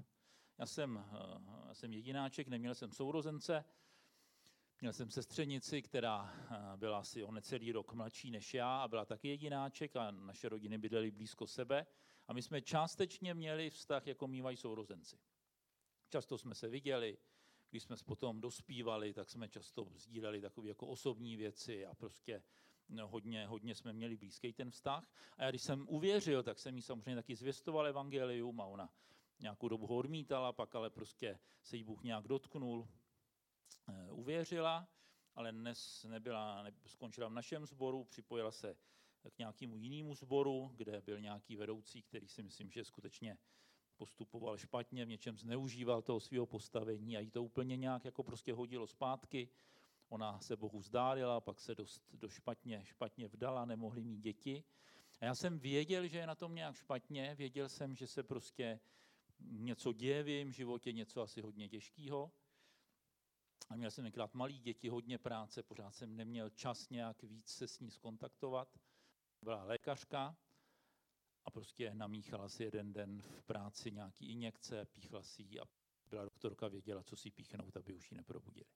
Já 0.58 0.66
jsem, 0.66 0.98
eh, 0.98 1.68
já 1.68 1.74
jsem 1.74 1.94
jedináček, 1.94 2.48
neměl 2.48 2.76
jsem 2.76 2.92
sourozence, 2.92 3.66
Měl 4.82 4.94
jsem 4.94 5.10
sestřenici, 5.10 5.82
která 5.82 6.34
eh, 6.34 6.78
byla 6.78 7.00
asi 7.00 7.24
o 7.24 7.32
necelý 7.32 7.72
rok 7.72 7.94
mladší 7.94 8.32
než 8.32 8.54
já 8.54 8.82
a 8.82 8.88
byla 8.88 9.06
taky 9.06 9.28
jedináček 9.28 9.96
a 9.96 10.12
naše 10.12 10.50
rodiny 10.50 10.78
bydlely 10.78 11.12
blízko 11.12 11.48
sebe. 11.48 11.86
A 12.28 12.34
my 12.34 12.42
jsme 12.42 12.62
částečně 12.62 13.34
měli 13.34 13.70
vztah, 13.70 14.08
jako 14.08 14.28
mývají 14.28 14.58
sourozenci. 14.58 15.20
Často 16.10 16.38
jsme 16.38 16.56
se 16.56 16.70
viděli, 16.70 17.18
když 17.70 17.84
jsme 17.84 17.96
potom 18.06 18.42
dospívali, 18.42 19.14
tak 19.14 19.30
jsme 19.30 19.50
často 19.50 19.88
sdíleli 19.96 20.42
takové 20.42 20.68
jako 20.68 20.88
osobní 20.88 21.38
věci 21.38 21.86
a 21.86 21.96
prostě 21.96 22.44
hodně, 23.02 23.48
hodně 23.48 23.76
jsme 23.76 23.94
měli 23.94 24.18
blízký 24.18 24.54
ten 24.54 24.72
vztah. 24.72 25.12
A 25.38 25.44
já 25.44 25.50
když 25.50 25.62
jsem 25.62 25.86
uvěřil, 25.90 26.44
tak 26.44 26.60
jsem 26.60 26.76
jí 26.76 26.82
samozřejmě 26.82 27.16
taky 27.16 27.36
zvěstoval 27.36 27.88
evangelium 27.88 28.62
a 28.62 28.66
ona 28.66 28.90
nějakou 29.40 29.68
dobu 29.68 29.88
ho 29.88 29.96
odmítala, 29.96 30.54
pak 30.54 30.76
ale 30.76 30.90
prostě 30.90 31.40
se 31.64 31.78
jí 31.78 31.84
Bůh 31.84 32.04
nějak 32.04 32.28
dotknul, 32.28 32.88
Eh, 33.88 34.12
uvěřila, 34.12 34.88
ale 35.36 35.52
dnes 35.52 36.04
nebyla, 36.10 36.64
ne, 36.64 36.72
skončila 36.86 37.28
v 37.28 37.34
našem 37.34 37.66
sboru, 37.66 38.04
připojila 38.04 38.52
se 38.52 38.76
k 39.30 39.38
nějakému 39.38 39.78
jinému 39.78 40.16
sboru, 40.16 40.72
kde 40.76 41.02
byl 41.02 41.22
nějaký 41.22 41.56
vedoucí, 41.56 42.02
který 42.02 42.28
si 42.28 42.44
myslím, 42.44 42.72
že 42.72 42.84
skutečně 42.84 43.38
postupoval 43.98 44.58
špatně, 44.58 45.06
v 45.06 45.10
něčem 45.10 45.38
zneužíval 45.38 46.02
toho 46.02 46.20
svého 46.20 46.46
postavení 46.46 47.18
a 47.18 47.20
jí 47.20 47.32
to 47.32 47.44
úplně 47.44 47.78
nějak 47.78 48.06
jako 48.06 48.24
prostě 48.24 48.54
hodilo 48.54 48.88
zpátky. 48.88 49.50
Ona 50.10 50.40
se 50.40 50.56
Bohu 50.56 50.80
vzdálila, 50.80 51.42
pak 51.42 51.60
se 51.60 51.76
dost, 51.76 52.04
do 52.14 52.30
špatně, 52.30 52.86
špatně 52.86 53.28
vdala, 53.28 53.66
nemohli 53.66 54.04
mít 54.04 54.20
děti. 54.20 54.64
A 55.20 55.26
já 55.26 55.36
jsem 55.36 55.60
věděl, 55.60 56.08
že 56.08 56.18
je 56.18 56.28
na 56.28 56.36
tom 56.36 56.56
nějak 56.56 56.76
špatně, 56.76 57.36
věděl 57.36 57.70
jsem, 57.70 57.96
že 57.96 58.08
se 58.08 58.24
prostě 58.24 58.80
něco 59.40 59.94
děje 59.94 60.24
v 60.24 60.28
jejím 60.28 60.52
životě, 60.52 60.92
něco 60.92 61.22
asi 61.22 61.42
hodně 61.42 61.70
těžkého. 61.70 62.32
A 63.70 63.76
měl 63.76 63.92
jsem 63.92 64.04
tenkrát 64.04 64.34
malý 64.34 64.60
děti, 64.60 64.90
hodně 64.90 65.18
práce, 65.18 65.64
pořád 65.64 65.92
jsem 65.92 66.16
neměl 66.16 66.50
čas 66.50 66.90
nějak 66.90 67.24
víc 67.24 67.50
se 67.50 67.68
s 67.68 67.80
ní 67.80 67.92
skontaktovat. 67.92 68.80
Byla 69.42 69.64
lékařka 69.64 70.38
a 71.46 71.52
prostě 71.52 71.94
namíchala 71.94 72.50
si 72.50 72.64
jeden 72.64 72.94
den 72.94 73.22
v 73.22 73.44
práci 73.44 73.92
nějaký 73.92 74.32
injekce, 74.32 74.86
píchla 74.86 75.24
si 75.24 75.42
ji 75.42 75.60
a 75.60 75.66
byla 76.10 76.24
doktorka 76.24 76.68
věděla, 76.68 77.04
co 77.04 77.16
si 77.16 77.32
píchnout, 77.32 77.78
aby 77.78 77.94
už 77.94 78.12
ji 78.12 78.18
neprobudili. 78.18 78.70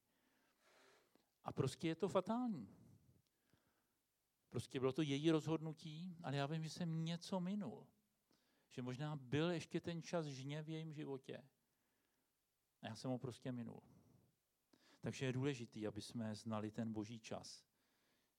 A 1.44 1.52
prostě 1.52 1.88
je 1.88 1.96
to 1.96 2.10
fatální. 2.10 2.76
Prostě 4.50 4.80
bylo 4.80 4.92
to 4.92 5.02
její 5.02 5.32
rozhodnutí, 5.32 6.18
ale 6.24 6.36
já 6.36 6.46
vím, 6.46 6.64
že 6.64 6.70
jsem 6.70 7.06
něco 7.06 7.40
minul. 7.40 7.88
Že 8.72 8.82
možná 8.82 9.16
byl 9.16 9.52
ještě 9.52 9.82
ten 9.82 10.04
čas 10.04 10.26
žně 10.26 10.62
v 10.62 10.70
jejím 10.70 10.94
životě. 10.94 11.44
A 12.82 12.88
já 12.88 12.96
jsem 12.96 13.12
ho 13.12 13.18
prostě 13.18 13.52
minul. 13.52 13.82
Takže 15.00 15.26
je 15.26 15.34
důležité, 15.34 15.88
aby 15.88 16.02
jsme 16.02 16.36
znali 16.36 16.72
ten 16.72 16.94
boží 16.94 17.20
čas 17.20 17.66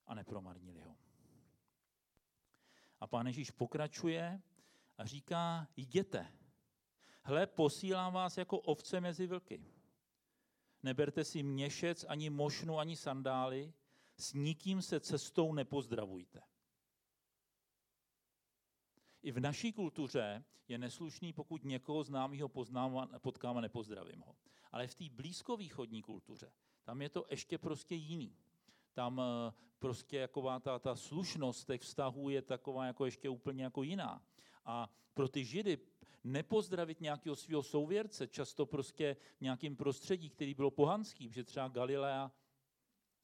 a 0.07 0.15
nepromarnili 0.15 0.81
ho. 0.81 0.97
A 3.01 3.07
pán 3.07 3.27
Ježíš 3.27 3.51
pokračuje 3.51 4.43
a 4.99 5.07
říká, 5.07 5.69
jděte. 5.77 6.33
Hle, 7.23 7.47
posílám 7.47 8.13
vás 8.13 8.37
jako 8.37 8.59
ovce 8.59 9.01
mezi 9.01 9.27
vlky. 9.27 9.67
Neberte 10.83 11.25
si 11.25 11.43
měšec, 11.43 12.05
ani 12.09 12.31
mošnu, 12.31 12.79
ani 12.79 12.97
sandály, 12.97 13.73
s 14.17 14.33
nikým 14.33 14.83
se 14.83 15.01
cestou 15.01 15.55
nepozdravujte. 15.55 16.41
I 19.23 19.33
v 19.33 19.41
naší 19.41 19.73
kultuře 19.73 20.45
je 20.69 20.79
neslušný, 20.79 21.33
pokud 21.33 21.65
někoho 21.65 22.05
známého 22.05 22.49
potkám 23.19 23.57
a 23.57 23.61
nepozdravím 23.61 24.21
ho. 24.21 24.37
Ale 24.73 24.87
v 24.87 24.95
té 24.95 25.05
blízkovýchodní 25.11 26.03
kultuře, 26.03 26.53
tam 26.85 27.03
je 27.03 27.09
to 27.09 27.27
ještě 27.31 27.59
prostě 27.59 27.95
jiný. 27.95 28.37
Tam 28.93 29.21
eh, 29.21 29.53
prostě 29.79 30.17
jaková 30.17 30.61
ta, 30.61 30.79
ta 30.79 30.97
slušnost 30.97 31.67
těch 31.67 31.81
vztahů 31.81 32.29
je 32.29 32.43
taková 32.43 32.87
jako 32.87 33.05
ještě 33.05 33.29
úplně 33.29 33.63
jako 33.65 33.83
jiná. 33.83 34.23
A 34.65 34.91
pro 35.15 35.29
ty 35.29 35.45
židy 35.45 35.79
nepozdravit 36.25 37.01
nějakého 37.01 37.37
svého 37.37 37.63
souvěrce, 37.63 38.29
často 38.29 38.67
prostě 38.67 39.17
v 39.39 39.41
nějakém 39.41 39.77
prostředí, 39.77 40.31
který 40.31 40.55
bylo 40.55 40.71
pohanský, 40.71 41.31
že 41.31 41.45
třeba 41.45 41.69
Galilea 41.69 42.33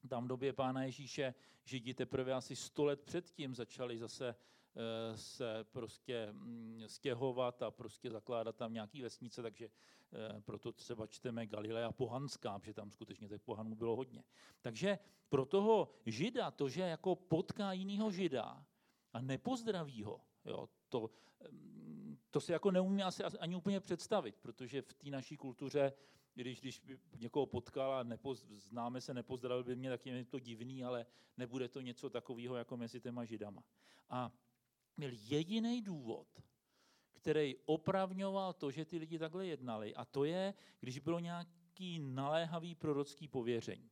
tam 0.07 0.25
v 0.25 0.27
době 0.27 0.53
Pána 0.53 0.83
Ježíše 0.83 1.33
Židi 1.63 1.93
teprve 1.93 2.33
asi 2.33 2.55
sto 2.55 2.85
let 2.85 3.01
předtím 3.01 3.55
začali 3.55 3.97
zase 3.97 4.35
eh, 4.35 5.17
se 5.17 5.63
prostě 5.71 6.27
mm, 6.31 6.83
stěhovat 6.87 7.61
a 7.61 7.71
prostě 7.71 8.11
zakládat 8.11 8.55
tam 8.55 8.73
nějaký 8.73 9.01
vesnice, 9.01 9.41
takže 9.41 9.65
eh, 9.65 10.41
proto 10.41 10.71
třeba 10.71 11.07
čteme 11.07 11.47
Galilea 11.47 11.91
pohanská, 11.91 12.59
protože 12.59 12.73
tam 12.73 12.91
skutečně 12.91 13.27
těch 13.27 13.41
pohanů 13.41 13.75
bylo 13.75 13.95
hodně. 13.95 14.23
Takže 14.61 14.99
pro 15.29 15.45
toho 15.45 15.89
žida, 16.05 16.51
to, 16.51 16.69
že 16.69 16.81
jako 16.81 17.15
potká 17.15 17.73
jinýho 17.73 18.11
žida 18.11 18.65
a 19.13 19.21
nepozdraví 19.21 20.03
ho, 20.03 20.21
jo, 20.45 20.69
to, 20.89 21.09
mm, 21.51 21.96
to 22.31 22.41
si 22.41 22.51
jako 22.51 22.71
neumí 22.71 23.03
asi 23.03 23.23
ani 23.23 23.55
úplně 23.55 23.79
představit, 23.79 24.35
protože 24.41 24.81
v 24.81 24.93
té 24.93 25.09
naší 25.09 25.37
kultuře 25.37 25.93
když, 26.37 26.59
když 26.59 26.79
by 26.79 26.99
někoho 27.17 27.45
potkal 27.45 27.93
a 27.93 28.03
nepoz, 28.03 28.45
známe 28.45 29.01
se, 29.01 29.13
nepozdravil 29.13 29.63
by 29.63 29.75
mě, 29.75 29.89
tak 29.89 30.05
je 30.05 30.25
to 30.25 30.39
divný, 30.39 30.83
ale 30.83 31.05
nebude 31.37 31.67
to 31.67 31.81
něco 31.81 32.09
takového 32.09 32.55
jako 32.55 32.77
mezi 32.77 33.01
těma 33.01 33.25
židama. 33.25 33.63
A 34.09 34.31
byl 34.97 35.09
jediný 35.13 35.81
důvod, 35.81 36.27
který 37.13 37.55
opravňoval 37.65 38.53
to, 38.53 38.71
že 38.71 38.85
ty 38.85 38.97
lidi 38.97 39.19
takhle 39.19 39.45
jednali, 39.45 39.95
a 39.95 40.05
to 40.05 40.23
je, 40.23 40.53
když 40.79 40.99
bylo 40.99 41.19
nějaký 41.19 41.99
naléhavý 41.99 42.75
prorocký 42.75 43.27
pověření. 43.27 43.91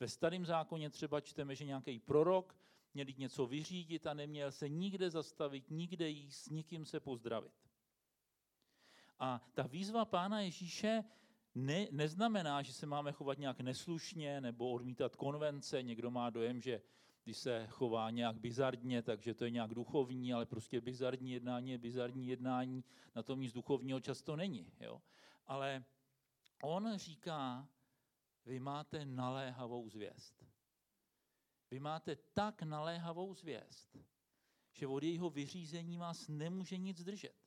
Ve 0.00 0.08
starém 0.08 0.46
zákoně 0.46 0.90
třeba 0.90 1.20
čteme, 1.20 1.54
že 1.54 1.64
nějaký 1.64 1.98
prorok 1.98 2.56
měl 2.94 3.06
něco 3.16 3.46
vyřídit 3.46 4.06
a 4.06 4.14
neměl 4.14 4.52
se 4.52 4.68
nikde 4.68 5.10
zastavit, 5.10 5.70
nikde 5.70 6.08
jíst, 6.08 6.42
s 6.42 6.48
nikým 6.48 6.84
se 6.84 7.00
pozdravit. 7.00 7.52
A 9.18 9.40
ta 9.54 9.62
výzva 9.62 10.04
pána 10.04 10.40
Ježíše 10.40 11.04
ne, 11.54 11.86
neznamená, 11.90 12.62
že 12.62 12.72
se 12.72 12.86
máme 12.86 13.12
chovat 13.12 13.38
nějak 13.38 13.60
neslušně 13.60 14.40
nebo 14.40 14.70
odmítat 14.70 15.16
konvence. 15.16 15.82
Někdo 15.82 16.10
má 16.10 16.30
dojem, 16.30 16.60
že 16.60 16.82
když 17.24 17.36
se 17.36 17.66
chová 17.70 18.10
nějak 18.10 18.36
bizardně, 18.36 19.02
takže 19.02 19.34
to 19.34 19.44
je 19.44 19.50
nějak 19.50 19.74
duchovní, 19.74 20.34
ale 20.34 20.46
prostě 20.46 20.80
bizardní 20.80 21.30
jednání 21.30 21.70
je 21.70 21.78
bizardní 21.78 22.28
jednání, 22.28 22.84
na 23.14 23.22
tom 23.22 23.40
nic 23.40 23.52
duchovního 23.52 24.00
často 24.00 24.36
není. 24.36 24.72
Jo? 24.80 25.02
Ale 25.46 25.84
on 26.62 26.92
říká, 26.96 27.68
vy 28.46 28.60
máte 28.60 29.04
naléhavou 29.04 29.88
zvěst. 29.88 30.44
Vy 31.70 31.80
máte 31.80 32.16
tak 32.16 32.62
naléhavou 32.62 33.34
zvěst, 33.34 33.96
že 34.72 34.86
od 34.86 35.02
jejího 35.02 35.30
vyřízení 35.30 35.96
vás 35.96 36.28
nemůže 36.28 36.78
nic 36.78 37.04
držet. 37.04 37.43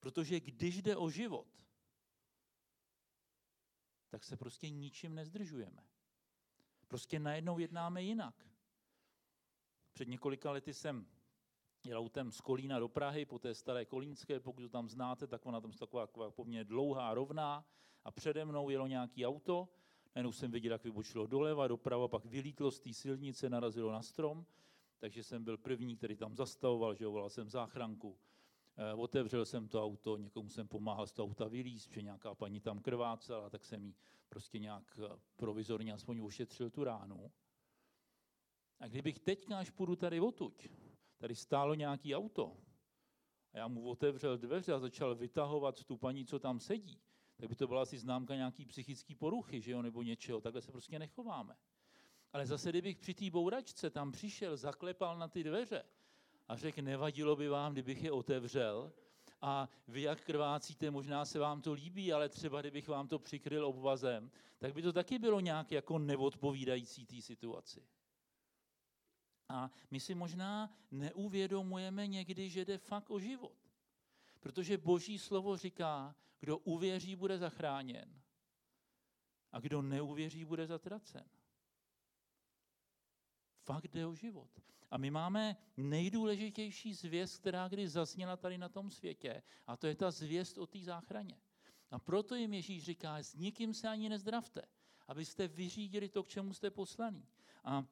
Protože 0.00 0.40
když 0.40 0.82
jde 0.82 0.96
o 0.96 1.10
život, 1.10 1.46
tak 4.08 4.24
se 4.24 4.36
prostě 4.36 4.70
ničím 4.70 5.14
nezdržujeme. 5.14 5.84
Prostě 6.88 7.18
najednou 7.18 7.58
jednáme 7.58 8.02
jinak. 8.02 8.46
Před 9.92 10.08
několika 10.08 10.50
lety 10.50 10.74
jsem 10.74 11.06
jel 11.84 11.98
autem 11.98 12.32
z 12.32 12.40
Kolína 12.40 12.78
do 12.78 12.88
Prahy, 12.88 13.24
po 13.24 13.38
té 13.38 13.54
staré 13.54 13.84
Kolínské, 13.84 14.40
pokud 14.40 14.62
to 14.62 14.68
tam 14.68 14.88
znáte, 14.88 15.26
tak 15.26 15.46
ona 15.46 15.60
tam 15.60 15.70
je 15.70 15.78
taková, 15.78 16.06
taková 16.06 16.30
poměrně 16.30 16.64
dlouhá, 16.64 17.14
rovná 17.14 17.64
a 18.04 18.10
přede 18.10 18.44
mnou 18.44 18.70
jelo 18.70 18.86
nějaký 18.86 19.26
auto, 19.26 19.68
najednou 20.14 20.32
jsem 20.32 20.50
viděl, 20.50 20.72
jak 20.72 20.84
vybočilo 20.84 21.26
doleva, 21.26 21.68
doprava, 21.68 22.08
pak 22.08 22.24
vylítlo 22.24 22.70
z 22.70 22.80
té 22.80 22.92
silnice, 22.92 23.50
narazilo 23.50 23.92
na 23.92 24.02
strom, 24.02 24.46
takže 24.98 25.22
jsem 25.22 25.44
byl 25.44 25.58
první, 25.58 25.96
který 25.96 26.16
tam 26.16 26.34
zastavoval, 26.34 26.94
že 26.94 27.06
volal 27.06 27.30
jsem 27.30 27.50
záchranku, 27.50 28.18
otevřel 28.96 29.44
jsem 29.44 29.68
to 29.68 29.84
auto, 29.84 30.16
někomu 30.16 30.48
jsem 30.48 30.68
pomáhal 30.68 31.06
z 31.06 31.12
toho 31.12 31.28
auta 31.28 31.48
vylíst, 31.48 31.92
že 31.92 32.02
nějaká 32.02 32.34
paní 32.34 32.60
tam 32.60 32.78
krvácela, 32.78 33.50
tak 33.50 33.64
jsem 33.64 33.84
jí 33.84 33.94
prostě 34.28 34.58
nějak 34.58 34.98
eh, 34.98 35.18
provizorně 35.36 35.92
aspoň 35.92 36.20
ošetřil 36.20 36.70
tu 36.70 36.84
ránu. 36.84 37.32
A 38.80 38.88
kdybych 38.88 39.18
teď, 39.18 39.50
až 39.50 39.70
půjdu 39.70 39.96
tady 39.96 40.20
otuď, 40.20 40.68
tady 41.18 41.34
stálo 41.34 41.74
nějaký 41.74 42.14
auto, 42.14 42.56
a 43.52 43.58
já 43.58 43.68
mu 43.68 43.88
otevřel 43.88 44.38
dveře 44.38 44.72
a 44.72 44.78
začal 44.78 45.14
vytahovat 45.14 45.84
tu 45.84 45.96
paní, 45.96 46.26
co 46.26 46.38
tam 46.38 46.60
sedí, 46.60 47.00
tak 47.36 47.48
by 47.48 47.54
to 47.54 47.66
byla 47.66 47.82
asi 47.82 47.98
známka 47.98 48.34
nějaký 48.34 48.66
psychický 48.66 49.14
poruchy, 49.14 49.60
že 49.60 49.72
jo, 49.72 49.82
nebo 49.82 50.02
něčeho. 50.02 50.40
Takhle 50.40 50.62
se 50.62 50.72
prostě 50.72 50.98
nechováme. 50.98 51.56
Ale 52.32 52.46
zase, 52.46 52.70
kdybych 52.70 52.96
při 52.96 53.14
té 53.14 53.30
bouračce 53.30 53.90
tam 53.90 54.12
přišel, 54.12 54.56
zaklepal 54.56 55.18
na 55.18 55.28
ty 55.28 55.44
dveře 55.44 55.84
a 56.48 56.56
řekl, 56.56 56.82
nevadilo 56.82 57.36
by 57.36 57.48
vám, 57.48 57.72
kdybych 57.72 58.02
je 58.02 58.12
otevřel 58.12 58.92
a 59.40 59.68
vy 59.88 60.02
jak 60.02 60.24
krvácíte, 60.24 60.90
možná 60.90 61.24
se 61.24 61.38
vám 61.38 61.62
to 61.62 61.72
líbí, 61.72 62.12
ale 62.12 62.28
třeba 62.28 62.60
kdybych 62.60 62.88
vám 62.88 63.08
to 63.08 63.18
přikryl 63.18 63.66
obvazem, 63.66 64.30
tak 64.58 64.74
by 64.74 64.82
to 64.82 64.92
taky 64.92 65.18
bylo 65.18 65.40
nějak 65.40 65.72
jako 65.72 65.98
neodpovídající 65.98 67.06
té 67.06 67.22
situaci. 67.22 67.86
A 69.48 69.70
my 69.90 70.00
si 70.00 70.14
možná 70.14 70.76
neuvědomujeme 70.90 72.06
někdy, 72.06 72.50
že 72.50 72.64
jde 72.64 72.78
fakt 72.78 73.10
o 73.10 73.18
život. 73.18 73.56
Protože 74.40 74.78
boží 74.78 75.18
slovo 75.18 75.56
říká, 75.56 76.14
kdo 76.40 76.58
uvěří, 76.58 77.16
bude 77.16 77.38
zachráněn. 77.38 78.22
A 79.52 79.60
kdo 79.60 79.82
neuvěří, 79.82 80.44
bude 80.44 80.66
zatracen. 80.66 81.24
Fakt 83.66 83.88
jde 83.88 84.06
o 84.06 84.14
život. 84.14 84.50
A 84.90 84.98
my 84.98 85.10
máme 85.10 85.56
nejdůležitější 85.76 86.94
zvěst, 86.94 87.38
která 87.38 87.68
kdy 87.68 87.88
zazněla 87.88 88.36
tady 88.36 88.58
na 88.58 88.68
tom 88.68 88.90
světě, 88.90 89.42
a 89.66 89.76
to 89.76 89.86
je 89.86 89.94
ta 89.94 90.10
zvěst 90.10 90.58
o 90.58 90.66
té 90.66 90.78
záchraně. 90.78 91.40
A 91.90 91.98
proto 91.98 92.34
jim 92.34 92.54
Ježíš 92.54 92.84
říká, 92.84 93.18
s 93.18 93.34
nikým 93.34 93.74
se 93.74 93.88
ani 93.88 94.08
nezdravte, 94.08 94.62
abyste 95.08 95.48
vyřídili 95.48 96.08
to, 96.08 96.22
k 96.22 96.28
čemu 96.28 96.54
jste 96.54 96.70
poslaní. 96.70 97.26
A 97.64 97.84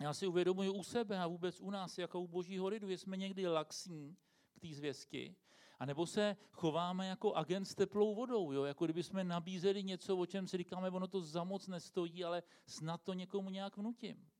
já 0.00 0.14
si 0.14 0.26
uvědomuji 0.26 0.70
u 0.70 0.82
sebe 0.82 1.18
a 1.18 1.26
vůbec 1.26 1.60
u 1.60 1.70
nás, 1.70 1.98
jako 1.98 2.20
u 2.20 2.28
božího 2.28 2.68
lidu, 2.68 2.88
že 2.88 2.98
jsme 2.98 3.16
někdy 3.16 3.46
laxní 3.46 4.16
k 4.54 4.60
té 4.60 4.74
zvěsti, 4.74 5.36
a 5.78 5.86
nebo 5.86 6.06
se 6.06 6.36
chováme 6.52 7.06
jako 7.06 7.34
agent 7.34 7.64
s 7.64 7.74
teplou 7.74 8.14
vodou, 8.14 8.52
jo? 8.52 8.64
jako 8.64 8.84
kdyby 8.84 9.02
jsme 9.02 9.24
nabízeli 9.24 9.82
něco, 9.82 10.16
o 10.16 10.26
čem 10.26 10.46
si 10.46 10.56
říkáme, 10.56 10.90
ono 10.90 11.06
to 11.06 11.20
za 11.20 11.44
moc 11.44 11.68
nestojí, 11.68 12.24
ale 12.24 12.42
snad 12.66 13.02
to 13.02 13.12
někomu 13.12 13.50
nějak 13.50 13.76
vnutím. 13.76 14.31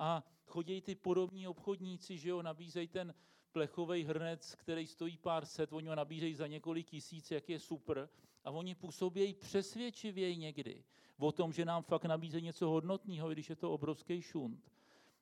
A 0.00 0.24
chodí 0.46 0.80
ty 0.80 0.94
podobní 0.94 1.48
obchodníci, 1.48 2.18
že 2.18 2.28
jo, 2.28 2.42
nabízejí 2.42 2.88
ten 2.88 3.14
plechový 3.52 4.04
hrnec, 4.04 4.54
který 4.54 4.86
stojí 4.86 5.18
pár 5.18 5.44
set, 5.46 5.72
oni 5.72 5.88
ho 5.88 5.94
nabízejí 5.94 6.34
za 6.34 6.46
několik 6.46 6.86
tisíc, 6.86 7.30
jak 7.30 7.48
je 7.48 7.58
super. 7.58 8.08
A 8.44 8.50
oni 8.50 8.74
působějí 8.74 9.34
přesvědčivěji 9.34 10.36
někdy 10.36 10.84
o 11.18 11.32
tom, 11.32 11.52
že 11.52 11.64
nám 11.64 11.82
fakt 11.82 12.04
nabízejí 12.04 12.44
něco 12.44 12.68
hodnotného, 12.68 13.30
i 13.30 13.34
když 13.34 13.50
je 13.50 13.56
to 13.56 13.72
obrovský 13.72 14.22
šunt, 14.22 14.72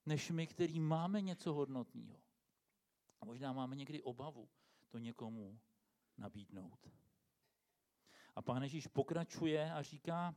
než 0.07 0.31
my, 0.31 0.47
který 0.47 0.81
máme 0.81 1.21
něco 1.21 1.53
hodnotného. 1.53 2.21
Možná 3.25 3.53
máme 3.53 3.77
někdy 3.77 4.03
obavu 4.03 4.49
to 4.89 4.99
někomu 4.99 5.61
nabídnout. 6.19 6.91
A 8.35 8.43
pán 8.43 8.63
Ježíš 8.63 8.87
pokračuje 8.87 9.73
a 9.73 9.83
říká, 9.83 10.35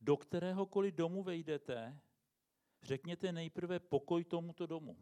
do 0.00 0.16
kteréhokoliv 0.16 0.94
domu 0.94 1.22
vejdete, 1.22 2.00
řekněte 2.84 3.32
nejprve 3.32 3.80
pokoj 3.80 4.24
tomuto 4.24 4.66
domu. 4.66 4.96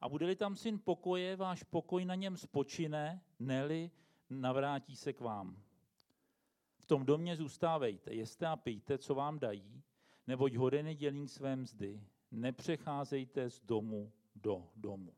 A 0.00 0.08
bude-li 0.08 0.36
tam 0.36 0.56
syn 0.56 0.80
pokoje, 0.84 1.36
váš 1.36 1.62
pokoj 1.62 2.04
na 2.04 2.14
něm 2.14 2.36
spočine, 2.36 3.22
neli 3.38 3.90
navrátí 4.30 4.96
se 4.96 5.12
k 5.12 5.20
vám. 5.20 5.62
V 6.78 6.86
tom 6.86 7.06
domě 7.06 7.36
zůstávejte, 7.36 8.14
jeste 8.14 8.46
a 8.46 8.56
pijte, 8.56 8.98
co 8.98 9.14
vám 9.14 9.38
dají, 9.38 9.82
neboť 10.26 10.54
hoden 10.54 10.96
dělí 10.96 11.28
své 11.28 11.56
mzdy. 11.56 12.00
Nepřecházejte 12.30 13.50
z 13.50 13.60
domu 13.60 14.12
do 14.34 14.70
domu. 14.76 15.14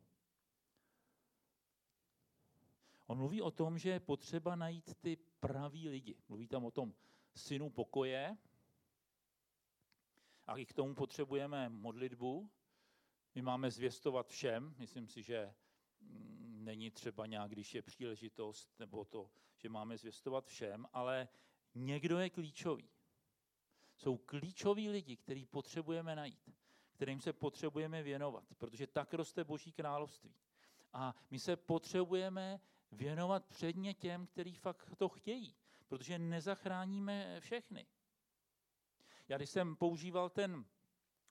On 3.06 3.18
mluví 3.18 3.42
o 3.42 3.50
tom, 3.50 3.78
že 3.78 3.90
je 3.90 4.00
potřeba 4.00 4.56
najít 4.56 4.94
ty 4.94 5.16
praví 5.40 5.88
lidi. 5.88 6.16
Mluví 6.28 6.46
tam 6.46 6.64
o 6.64 6.70
tom 6.70 6.94
synu 7.34 7.70
pokoje, 7.70 8.36
a 10.48 10.56
i 10.56 10.66
k 10.66 10.72
tomu 10.72 10.94
potřebujeme 10.94 11.68
modlitbu. 11.68 12.50
My 13.34 13.42
máme 13.42 13.70
zvěstovat 13.70 14.28
všem. 14.28 14.74
Myslím 14.78 15.08
si, 15.08 15.22
že 15.22 15.54
mm, 16.00 16.58
není 16.64 16.90
třeba 16.90 17.26
nějak, 17.26 17.50
když 17.50 17.74
je 17.74 17.82
příležitost, 17.82 18.78
nebo 18.78 19.04
to, 19.04 19.30
že 19.56 19.68
máme 19.68 19.98
zvěstovat 19.98 20.46
všem, 20.46 20.86
ale 20.92 21.28
někdo 21.74 22.18
je 22.18 22.30
klíčový. 22.30 22.90
Jsou 23.96 24.16
klíčoví 24.16 24.88
lidi, 24.88 25.16
který 25.16 25.46
potřebujeme 25.46 26.16
najít, 26.16 26.50
kterým 26.92 27.20
se 27.20 27.32
potřebujeme 27.32 28.02
věnovat, 28.02 28.44
protože 28.58 28.86
tak 28.86 29.14
roste 29.14 29.44
Boží 29.44 29.72
království. 29.72 30.34
A 30.92 31.14
my 31.30 31.38
se 31.38 31.56
potřebujeme 31.56 32.60
věnovat 32.92 33.46
předně 33.46 33.94
těm, 33.94 34.26
kteří 34.26 34.54
fakt 34.54 34.96
to 34.96 35.08
chtějí, 35.08 35.56
protože 35.88 36.18
nezachráníme 36.18 37.40
všechny. 37.40 37.86
Já 39.28 39.36
když 39.36 39.50
jsem 39.50 39.76
používal 39.76 40.30
ten 40.30 40.64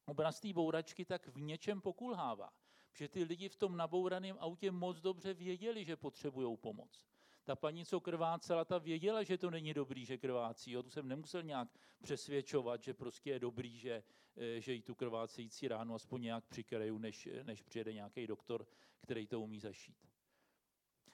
obraz 0.06 0.40
té 0.40 0.54
bouračky, 0.54 1.06
tak 1.06 1.28
v 1.28 1.42
něčem 1.42 1.82
pokulhává. 1.82 2.54
Protože 2.92 3.08
ty 3.08 3.24
lidi 3.24 3.50
v 3.50 3.56
tom 3.56 3.78
nabouraném 3.78 4.38
autě 4.40 4.72
moc 4.72 5.02
dobře 5.02 5.34
věděli, 5.34 5.86
že 5.86 5.96
potřebují 5.96 6.58
pomoc. 6.58 7.06
Ta 7.44 7.56
paní, 7.56 7.86
co 7.86 8.00
krvácela, 8.00 8.66
ta 8.66 8.78
věděla, 8.78 9.24
že 9.24 9.38
to 9.38 9.52
není 9.52 9.74
dobrý, 9.74 10.06
že 10.06 10.18
krvácí. 10.18 10.72
Jo? 10.72 10.84
Tu 10.84 10.90
jsem 10.90 11.08
nemusel 11.08 11.44
nějak 11.44 11.80
přesvědčovat, 12.02 12.84
že 12.84 12.94
prostě 12.94 13.30
je 13.30 13.40
dobrý, 13.40 13.78
že, 13.78 14.04
eh, 14.36 14.62
že 14.62 14.74
jí 14.74 14.82
tu 14.82 14.96
krvácející 14.96 15.68
ránu 15.68 15.96
aspoň 15.96 16.22
nějak 16.22 16.46
přikryju, 16.46 16.98
než, 16.98 17.30
než 17.44 17.62
přijede 17.62 17.94
nějaký 17.94 18.28
doktor, 18.28 18.68
který 19.02 19.28
to 19.28 19.42
umí 19.42 19.60
zašít. 19.60 19.98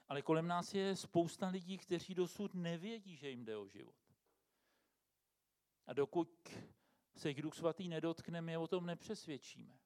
Ale 0.07 0.21
kolem 0.21 0.47
nás 0.47 0.73
je 0.73 0.95
spousta 0.95 1.47
lidí, 1.47 1.77
kteří 1.77 2.15
dosud 2.15 2.53
nevědí, 2.53 3.15
že 3.15 3.29
jim 3.29 3.45
jde 3.45 3.57
o 3.57 3.67
život. 3.67 4.02
A 5.85 5.93
dokud 5.93 6.49
se 7.15 7.29
jich 7.29 7.41
Duch 7.41 7.55
Svatý 7.55 7.89
nedotkne, 7.89 8.41
my 8.41 8.57
o 8.57 8.67
tom 8.67 8.85
nepřesvědčíme. 8.85 9.79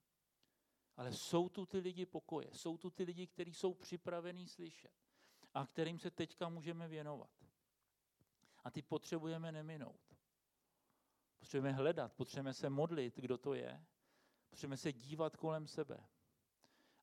Ale 0.96 1.14
jsou 1.14 1.50
tu 1.50 1.66
ty 1.66 1.80
lidi 1.80 2.06
pokoje, 2.06 2.50
jsou 2.54 2.78
tu 2.78 2.90
ty 2.90 3.04
lidi, 3.04 3.28
kteří 3.28 3.54
jsou 3.54 3.74
připravení 3.74 4.48
slyšet 4.48 4.92
a 5.54 5.66
kterým 5.66 6.00
se 6.00 6.12
teďka 6.12 6.50
můžeme 6.50 6.88
věnovat. 6.88 7.30
A 8.64 8.72
ty 8.72 8.82
potřebujeme 8.82 9.52
neminout. 9.52 10.16
Potřebujeme 11.40 11.78
hledat, 11.78 12.14
potřebujeme 12.14 12.54
se 12.54 12.70
modlit, 12.70 13.16
kdo 13.16 13.38
to 13.38 13.54
je. 13.54 13.86
Potřebujeme 14.50 14.78
se 14.78 14.94
dívat 14.94 15.36
kolem 15.36 15.68
sebe. 15.68 16.08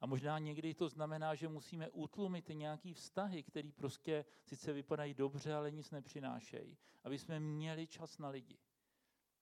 A 0.00 0.07
možná 0.07 0.38
někdy 0.38 0.74
to 0.74 0.88
znamená, 0.88 1.35
že 1.35 1.48
musíme 1.48 1.90
utlumit 1.90 2.48
nějaký 2.48 2.94
vztahy, 2.94 3.42
které 3.42 3.72
prostě 3.72 4.24
sice 4.44 4.72
vypadají 4.72 5.14
dobře, 5.14 5.54
ale 5.54 5.70
nic 5.70 5.90
nepřinášejí. 5.90 6.78
Aby 7.04 7.18
jsme 7.18 7.40
měli 7.40 7.87
čas 7.87 8.18
na 8.18 8.28
lidi, 8.28 8.59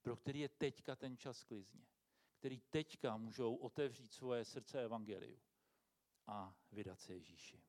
pro 0.02 0.16
který 0.16 0.40
je 0.40 0.48
teďka 0.48 0.96
ten 0.96 1.16
čas 1.16 1.44
klizně. 1.44 1.86
Který 2.38 2.60
teďka 2.60 3.16
můžou 3.16 3.54
otevřít 3.54 4.12
svoje 4.12 4.44
srdce 4.44 4.84
evangeliu 4.84 5.40
a 6.26 6.54
vydat 6.72 7.00
se 7.00 7.14
Ježíši. 7.14 7.62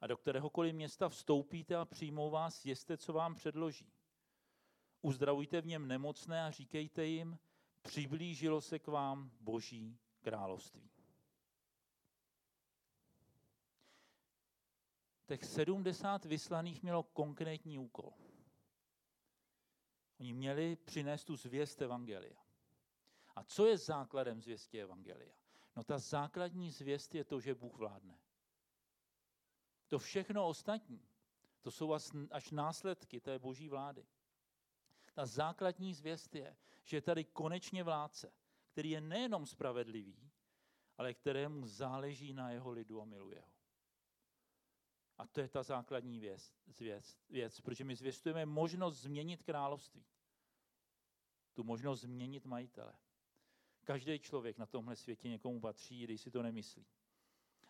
A 0.00 0.06
do 0.06 0.16
kteréhokoliv 0.16 0.74
města 0.74 1.08
vstoupíte 1.08 1.76
a 1.76 1.84
přijmou 1.84 2.30
vás, 2.30 2.64
jeste, 2.64 2.96
co 2.96 3.12
vám 3.12 3.34
předloží. 3.34 3.92
Uzdravujte 5.02 5.60
v 5.60 5.66
něm 5.66 5.88
nemocné 5.88 6.44
a 6.44 6.50
říkejte 6.50 7.04
jim, 7.04 7.38
přiblížilo 7.82 8.60
se 8.60 8.78
k 8.78 8.86
vám 8.86 9.30
Boží 9.40 9.98
království. 10.20 10.95
Těch 15.26 15.44
70 15.44 16.24
vyslaných 16.24 16.82
mělo 16.82 17.02
konkrétní 17.02 17.78
úkol. 17.78 18.12
Oni 20.20 20.32
měli 20.32 20.76
přinést 20.76 21.24
tu 21.24 21.36
zvěst 21.36 21.82
Evangelia. 21.82 22.40
A 23.36 23.44
co 23.44 23.66
je 23.66 23.78
základem 23.78 24.42
zvěstí 24.42 24.80
Evangelia? 24.80 25.34
No 25.76 25.84
ta 25.84 25.98
základní 25.98 26.70
zvěst 26.70 27.14
je 27.14 27.24
to, 27.24 27.40
že 27.40 27.54
Bůh 27.54 27.76
vládne. 27.76 28.18
To 29.88 29.98
všechno 29.98 30.48
ostatní, 30.48 31.08
to 31.60 31.70
jsou 31.70 31.92
až 32.30 32.50
následky 32.50 33.20
té 33.20 33.38
boží 33.38 33.68
vlády. 33.68 34.06
Ta 35.14 35.26
základní 35.26 35.94
zvěst 35.94 36.34
je, 36.34 36.56
že 36.84 36.96
je 36.96 37.00
tady 37.00 37.24
konečně 37.24 37.84
vládce, 37.84 38.32
který 38.72 38.90
je 38.90 39.00
nejenom 39.00 39.46
spravedlivý, 39.46 40.30
ale 40.98 41.14
kterému 41.14 41.66
záleží 41.66 42.32
na 42.32 42.50
jeho 42.50 42.70
lidu 42.70 43.02
a 43.02 43.04
miluje 43.04 43.40
ho. 43.40 43.55
A 45.18 45.26
to 45.26 45.40
je 45.40 45.48
ta 45.48 45.62
základní 45.62 46.20
věc, 46.20 46.52
věc, 46.80 47.18
věc, 47.30 47.60
protože 47.60 47.84
my 47.84 47.96
zvěstujeme 47.96 48.46
možnost 48.46 48.96
změnit 49.02 49.42
království. 49.42 50.04
Tu 51.54 51.64
možnost 51.64 52.00
změnit 52.00 52.44
majitele. 52.44 52.92
Každý 53.84 54.18
člověk 54.18 54.58
na 54.58 54.66
tomhle 54.66 54.96
světě 54.96 55.28
někomu 55.28 55.60
patří, 55.60 56.04
když 56.04 56.20
si 56.20 56.30
to 56.30 56.42
nemyslí. 56.42 56.86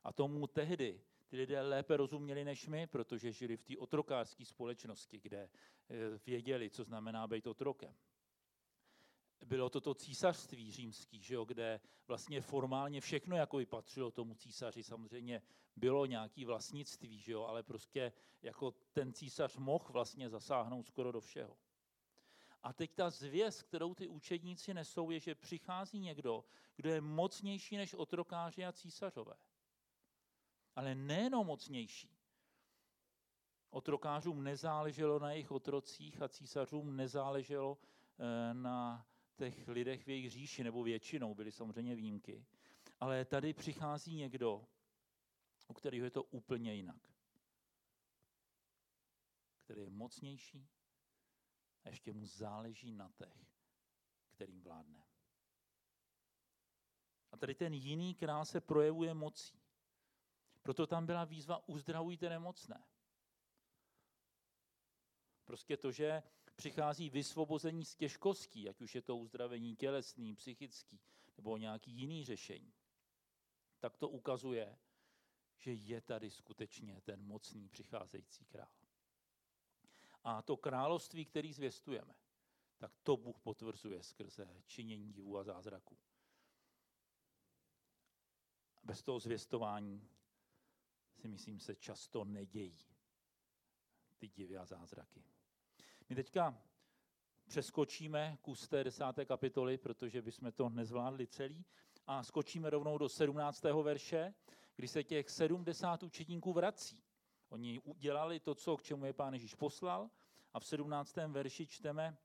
A 0.05 0.13
tomu 0.13 0.47
tehdy 0.47 1.01
ty 1.29 1.37
lidé 1.37 1.63
lépe 1.63 1.97
rozuměli 1.97 2.45
než 2.45 2.67
my, 2.67 2.87
protože 2.87 3.33
žili 3.33 3.57
v 3.57 3.63
té 3.63 3.79
otrokářské 3.79 4.45
společnosti, 4.45 5.21
kde 5.21 5.39
eh, 5.39 6.19
věděli, 6.27 6.71
co 6.71 6.85
znamená 6.85 7.27
být 7.27 7.47
otrokem. 7.47 7.95
Bylo 9.45 9.71
to 9.71 9.81
to 9.81 9.95
císařství 9.95 10.73
římský, 10.73 11.23
že 11.23 11.35
jo, 11.35 11.45
kde 11.45 11.81
vlastně 12.07 12.41
formálně 12.41 13.01
všechno 13.01 13.37
jako 13.37 13.59
patřilo 13.67 14.11
tomu 14.11 14.35
císaři. 14.35 14.83
Samozřejmě 14.83 15.43
bylo 15.77 16.07
nějaký 16.07 16.45
vlastnictví, 16.45 17.19
že 17.19 17.33
jo, 17.33 17.43
ale 17.43 17.63
prostě 17.63 18.13
jako 18.43 18.75
ten 18.93 19.13
císař 19.13 19.57
mohl 19.57 19.85
vlastně 19.89 20.31
zasáhnout 20.31 20.87
skoro 20.87 21.13
do 21.13 21.21
všeho. 21.21 21.57
A 22.63 22.73
teď 22.73 22.95
ta 22.95 23.11
zvěst, 23.11 23.63
kterou 23.63 23.95
ty 23.95 24.09
učedníci 24.09 24.75
nesou, 24.75 25.11
je, 25.11 25.21
že 25.21 25.35
přichází 25.35 25.99
někdo, 25.99 26.45
kdo 26.77 26.91
je 26.91 27.01
mocnější 27.01 27.77
než 27.77 27.95
otrokáři 27.95 28.65
a 28.65 28.73
císařové 28.73 29.35
ale 30.77 30.95
nejenom 30.95 31.47
mocnější. 31.47 32.11
Otrokářům 33.71 34.45
nezáleželo 34.45 35.19
na 35.19 35.31
jejich 35.31 35.51
otrocích 35.51 36.23
a 36.23 36.29
císařům 36.29 36.97
nezáleželo 36.97 37.79
eh, 38.19 38.55
na 38.55 39.07
těch 39.37 39.69
lidech 39.69 40.07
v 40.07 40.09
jejich 40.09 40.31
říši, 40.31 40.65
nebo 40.65 40.83
většinou 40.83 41.35
byly 41.35 41.53
samozřejmě 41.53 41.95
výjimky. 41.95 42.45
Ale 43.01 43.25
tady 43.25 43.53
přichází 43.55 44.15
někdo, 44.15 44.69
u 45.69 45.75
kterého 45.75 46.05
je 46.05 46.11
to 46.11 46.23
úplně 46.23 46.75
jinak. 46.75 47.15
Který 49.65 49.83
je 49.83 49.91
mocnější 49.91 50.69
a 51.85 51.89
ještě 51.89 52.13
mu 52.13 52.27
záleží 52.27 52.93
na 52.93 53.09
těch, 53.09 53.47
kterým 54.31 54.63
vládne. 54.63 55.05
A 57.33 57.37
tady 57.37 57.55
ten 57.55 57.75
jiný 57.75 58.15
král 58.15 58.45
se 58.45 58.61
projevuje 58.61 59.15
mocí. 59.15 59.61
Proto 60.63 60.87
tam 60.87 61.07
byla 61.07 61.25
výzva 61.25 61.69
uzdravujte 61.69 62.29
nemocné. 62.29 62.85
Prostě 65.47 65.77
to, 65.77 65.93
že 65.93 66.23
přichází 66.57 67.11
vysvobození 67.11 67.85
z 67.85 67.95
těžkostí, 67.95 68.69
ať 68.69 68.81
už 68.81 68.95
je 68.95 69.03
to 69.03 69.17
uzdravení 69.17 69.77
tělesný, 69.77 70.35
psychický 70.35 71.01
nebo 71.37 71.57
nějaký 71.57 71.91
jiný 71.91 72.25
řešení, 72.25 72.73
tak 73.81 73.97
to 73.97 74.09
ukazuje, 74.09 74.79
že 75.59 75.73
je 75.73 76.01
tady 76.01 76.31
skutečně 76.31 77.01
ten 77.01 77.23
mocný 77.23 77.69
přicházející 77.69 78.45
král. 78.45 78.73
A 80.25 80.43
to 80.43 80.57
království, 80.57 81.25
který 81.25 81.53
zvěstujeme, 81.53 82.15
tak 82.79 82.93
to 83.03 83.17
Bůh 83.17 83.39
potvrzuje 83.41 84.03
skrze 84.03 84.63
činění 84.67 85.13
divů 85.13 85.39
a 85.39 85.45
zázraků. 85.45 85.99
Bez 88.83 89.03
toho 89.03 89.21
zvěstování 89.21 90.09
si 91.15 91.29
myslím 91.29 91.61
se 91.61 91.77
často 91.77 92.25
nedějí. 92.25 92.79
Ty 94.19 94.29
divy 94.29 94.57
a 94.57 94.65
zázraky. 94.65 95.36
My 96.09 96.17
teďka 96.17 96.63
přeskočíme 97.47 98.39
kus 98.43 98.69
té 98.69 98.85
desáté 98.85 99.25
kapitoly, 99.25 99.79
protože 99.79 100.23
bychom 100.23 100.53
to 100.53 100.69
nezvládli 100.69 101.27
celý, 101.27 101.65
a 102.07 102.23
skočíme 102.23 102.71
rovnou 102.71 102.99
do 102.99 103.09
17. 103.09 103.63
verše, 103.63 104.35
kdy 104.77 104.89
se 104.89 105.05
těch 105.05 105.31
70 105.31 106.03
učetníků 106.03 106.53
vrací. 106.53 107.03
Oni 107.49 107.81
udělali 107.81 108.41
to, 108.41 108.55
co 108.55 108.77
k 108.77 108.83
čemu 108.83 109.05
je 109.05 109.13
pán 109.13 109.35
Ježíš 109.35 109.55
poslal 109.55 110.11
a 110.55 110.61
v 110.61 110.67
17. 110.67 111.17
verši 111.17 111.67
čteme, 111.67 112.17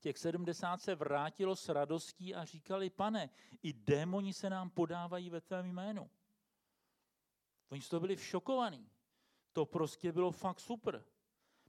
těch 0.00 0.18
70 0.18 0.76
se 0.76 0.94
vrátilo 0.94 1.56
s 1.56 1.68
radostí 1.68 2.34
a 2.34 2.44
říkali, 2.44 2.90
pane, 2.90 3.30
i 3.62 3.72
démoni 3.72 4.32
se 4.32 4.50
nám 4.50 4.70
podávají 4.70 5.30
ve 5.30 5.40
tvém 5.40 5.66
jménu. 5.66 6.10
Oni 7.70 7.80
z 7.80 7.88
toho 7.88 8.00
byli 8.00 8.16
šokovaní. 8.16 8.90
To 9.52 9.66
prostě 9.66 10.12
bylo 10.12 10.30
fakt 10.32 10.60
super. 10.60 11.04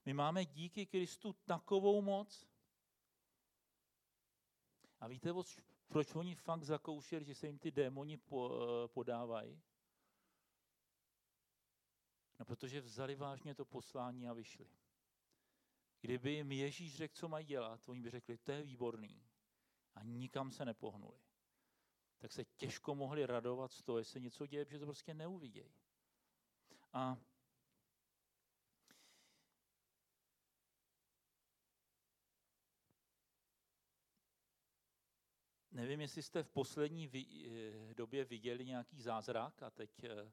My 0.06 0.14
máme 0.14 0.46
díky 0.46 0.86
Kristu 0.86 1.34
takovou 1.34 2.02
moc. 2.02 2.48
A 5.00 5.08
víte, 5.08 5.34
proč 5.88 6.16
oni 6.16 6.36
fakt 6.36 6.64
zakoušeli, 6.64 7.26
že 7.26 7.36
se 7.36 7.48
jim 7.48 7.60
ty 7.60 7.72
démoni 7.72 8.20
eh, 8.20 8.88
podávají? 8.88 9.62
No, 12.40 12.46
protože 12.46 12.82
vzali 12.82 13.16
vážně 13.16 13.56
to 13.56 13.66
poslání 13.66 14.28
a 14.28 14.34
vyšli. 14.34 14.70
Kdyby 16.02 16.32
jim 16.32 16.52
Ježíš 16.52 16.96
řekl, 16.96 17.16
co 17.16 17.28
mají 17.30 17.46
dělat, 17.46 17.90
oni 17.90 18.02
by 18.02 18.10
řekli, 18.10 18.38
to 18.38 18.52
je 18.52 18.64
výborný. 18.64 19.24
A 19.96 20.04
nikam 20.04 20.52
se 20.52 20.66
nepohnuli. 20.66 21.20
Tak 22.18 22.32
se 22.32 22.46
těžko 22.46 22.96
mohli 22.96 23.26
radovat 23.26 23.72
z 23.72 23.84
toho, 23.84 23.98
jestli 23.98 24.22
něco 24.22 24.46
děje, 24.48 24.66
protože 24.66 24.80
to 24.80 24.86
prostě 24.86 25.14
neuvidějí. 25.14 25.74
A 26.94 27.18
nevím, 35.76 36.02
jestli 36.02 36.24
jste 36.24 36.44
v 36.44 36.50
poslední 36.50 37.10
eh, 37.14 37.94
době 37.94 38.26
viděli 38.26 38.66
nějaký 38.66 39.02
zázrak 39.02 39.64
a 39.64 39.70
teď 39.70 40.04
eh, 40.04 40.32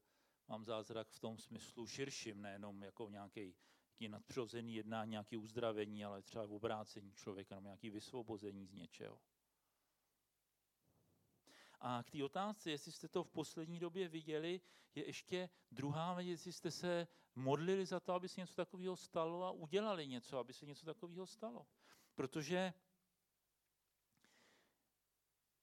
mám 0.48 0.64
zázrak 0.64 1.08
v 1.10 1.20
tom 1.20 1.38
smyslu 1.38 1.86
širším, 1.86 2.42
nejenom 2.42 2.82
jako 2.82 3.08
nějaký, 3.10 3.54
nadpřirozený 4.08 4.74
jednání, 4.74 5.10
nějaké 5.10 5.38
uzdravení, 5.38 6.04
ale 6.04 6.22
třeba 6.22 6.46
v 6.46 6.52
obrácení 6.52 7.12
člověka, 7.12 7.54
nebo 7.54 7.66
nějaké 7.66 7.90
vysvobození 7.90 8.66
z 8.66 8.72
něčeho. 8.72 9.20
A 11.80 12.02
k 12.02 12.10
té 12.10 12.24
otázce, 12.24 12.70
jestli 12.70 12.92
jste 12.92 13.08
to 13.08 13.24
v 13.24 13.30
poslední 13.30 13.78
době 13.78 14.08
viděli, 14.08 14.60
je 14.94 15.06
ještě 15.06 15.50
druhá 15.70 16.14
věc, 16.14 16.28
jestli 16.28 16.52
jste 16.52 16.70
se 16.70 17.08
modlili 17.34 17.86
za 17.86 18.00
to, 18.00 18.12
aby 18.12 18.28
se 18.28 18.40
něco 18.40 18.54
takového 18.54 18.96
stalo 18.96 19.44
a 19.44 19.50
udělali 19.50 20.06
něco, 20.06 20.38
aby 20.38 20.52
se 20.52 20.66
něco 20.66 20.86
takového 20.86 21.26
stalo. 21.26 21.66
Protože 22.14 22.74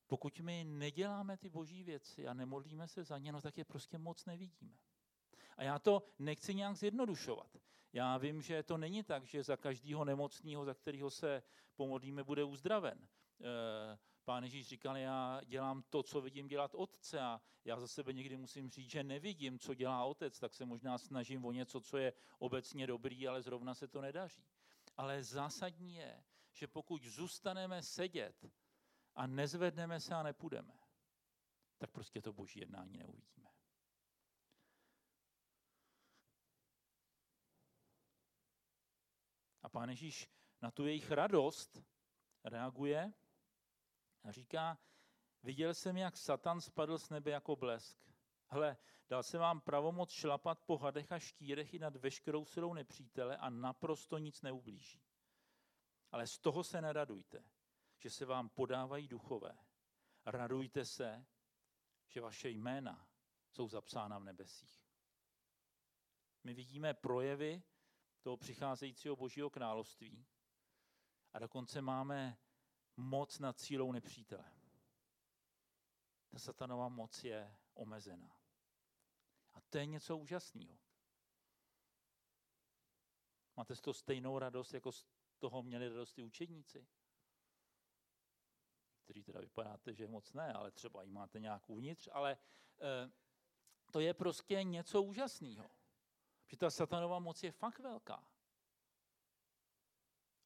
pokud 0.09 0.39
my 0.39 0.63
neděláme 0.63 1.37
ty 1.37 1.49
boží 1.49 1.83
věci 1.83 2.27
a 2.27 2.33
nemodlíme 2.33 2.87
se 2.87 3.03
za 3.03 3.17
ně, 3.17 3.31
no 3.31 3.41
tak 3.41 3.57
je 3.57 3.65
prostě 3.65 3.97
moc 3.97 4.25
nevidíme. 4.25 4.77
A 5.57 5.63
já 5.63 5.79
to 5.79 6.03
nechci 6.19 6.55
nějak 6.55 6.77
zjednodušovat. 6.77 7.57
Já 7.93 8.17
vím, 8.17 8.41
že 8.41 8.63
to 8.63 8.77
není 8.77 9.03
tak, 9.03 9.25
že 9.25 9.43
za 9.43 9.57
každého 9.57 10.05
nemocného, 10.05 10.65
za 10.65 10.73
kterého 10.73 11.09
se 11.09 11.43
pomodlíme, 11.75 12.23
bude 12.23 12.43
uzdraven. 12.43 13.07
Eh, 13.41 13.97
Pán 14.25 14.43
Ježíš 14.43 14.67
říkal, 14.67 14.97
já 14.97 15.41
dělám 15.45 15.83
to, 15.89 16.03
co 16.03 16.21
vidím 16.21 16.47
dělat 16.47 16.75
otce 16.75 17.19
a 17.19 17.41
já 17.65 17.79
za 17.79 17.87
sebe 17.87 18.13
někdy 18.13 18.37
musím 18.37 18.69
říct, 18.69 18.91
že 18.91 19.03
nevidím, 19.03 19.59
co 19.59 19.73
dělá 19.73 20.05
otec, 20.05 20.39
tak 20.39 20.53
se 20.53 20.65
možná 20.65 20.97
snažím 20.97 21.45
o 21.45 21.51
něco, 21.51 21.81
co 21.81 21.97
je 21.97 22.13
obecně 22.39 22.87
dobrý, 22.87 23.27
ale 23.27 23.41
zrovna 23.41 23.73
se 23.75 23.87
to 23.87 24.01
nedaří. 24.01 24.43
Ale 24.97 25.23
zásadní 25.23 25.95
je, 25.95 26.23
že 26.53 26.67
pokud 26.67 27.03
zůstaneme 27.03 27.83
sedět 27.83 28.49
a 29.19 29.27
nezvedneme 29.27 29.99
se 29.99 30.15
a 30.15 30.23
nepůjdeme, 30.23 30.79
tak 31.77 31.91
prostě 31.91 32.21
to 32.21 32.33
boží 32.33 32.59
jednání 32.59 32.97
neuvidíme. 32.97 33.49
A 39.61 39.69
pán 39.69 39.89
Ježíš 39.89 40.29
na 40.61 40.71
tu 40.71 40.85
jejich 40.85 41.11
radost 41.11 41.83
reaguje 42.43 43.13
a 44.23 44.31
říká, 44.31 44.79
viděl 45.43 45.73
jsem, 45.73 45.97
jak 45.97 46.17
Satan 46.17 46.61
spadl 46.61 46.97
z 46.97 47.09
nebe 47.09 47.31
jako 47.31 47.55
blesk. 47.55 47.97
Hle, 48.47 48.77
dal 49.09 49.23
jsem 49.23 49.39
vám 49.41 49.61
pravomoc 49.61 50.11
šlapat 50.11 50.65
po 50.65 50.77
hadech 50.77 51.11
a 51.11 51.19
štírech 51.19 51.73
i 51.73 51.79
nad 51.79 51.95
veškerou 51.95 52.45
silou 52.45 52.73
nepřítele 52.73 53.37
a 53.37 53.49
naprosto 53.49 54.17
nic 54.17 54.41
neublíží. 54.41 55.03
Ale 56.11 56.27
z 56.27 56.39
toho 56.39 56.63
se 56.63 56.81
neradujte, 56.81 57.43
že 57.99 58.09
se 58.09 58.25
vám 58.25 58.49
podávají 58.49 59.07
duchové. 59.07 59.57
Radujte 60.25 60.85
se, 60.85 61.25
že 62.07 62.21
vaše 62.21 62.49
jména 62.49 63.07
jsou 63.49 63.67
zapsána 63.67 64.19
v 64.19 64.23
nebesích. 64.23 64.89
My 66.43 66.53
vidíme 66.53 66.93
projevy 66.93 67.63
toho 68.21 68.37
přicházejícího 68.37 69.15
božího 69.15 69.49
království 69.49 70.25
a 71.33 71.39
dokonce 71.39 71.81
máme 71.81 72.37
moc 72.97 73.39
nad 73.39 73.59
cílou 73.59 73.91
nepřítele. 73.91 74.51
Ta 76.29 76.39
satanová 76.39 76.89
moc 76.89 77.23
je 77.23 77.57
omezená. 77.73 78.39
A 79.53 79.61
to 79.61 79.77
je 79.77 79.85
něco 79.85 80.17
úžasného. 80.17 80.77
Máte 83.57 83.75
z 83.75 83.81
toho 83.81 83.93
stejnou 83.93 84.39
radost, 84.39 84.73
jako 84.73 84.91
z 84.91 85.05
toho 85.39 85.63
měli 85.63 85.87
radost 85.87 86.17
i 86.17 86.23
učedníci? 86.23 86.87
Kteří 89.09 89.23
teda 89.23 89.39
vypadáte, 89.39 89.93
že 89.93 90.07
moc 90.07 90.33
ne, 90.33 90.53
ale 90.53 90.71
třeba 90.71 91.03
ji 91.03 91.11
máte 91.11 91.39
nějak 91.39 91.69
uvnitř, 91.69 92.09
ale 92.11 92.31
e, 92.31 93.11
to 93.91 93.99
je 93.99 94.13
prostě 94.13 94.63
něco 94.63 95.01
úžasného. 95.01 95.71
Že 96.47 96.57
ta 96.57 96.69
satanová 96.69 97.19
moc 97.19 97.43
je 97.43 97.51
fakt 97.51 97.79
velká. 97.79 98.27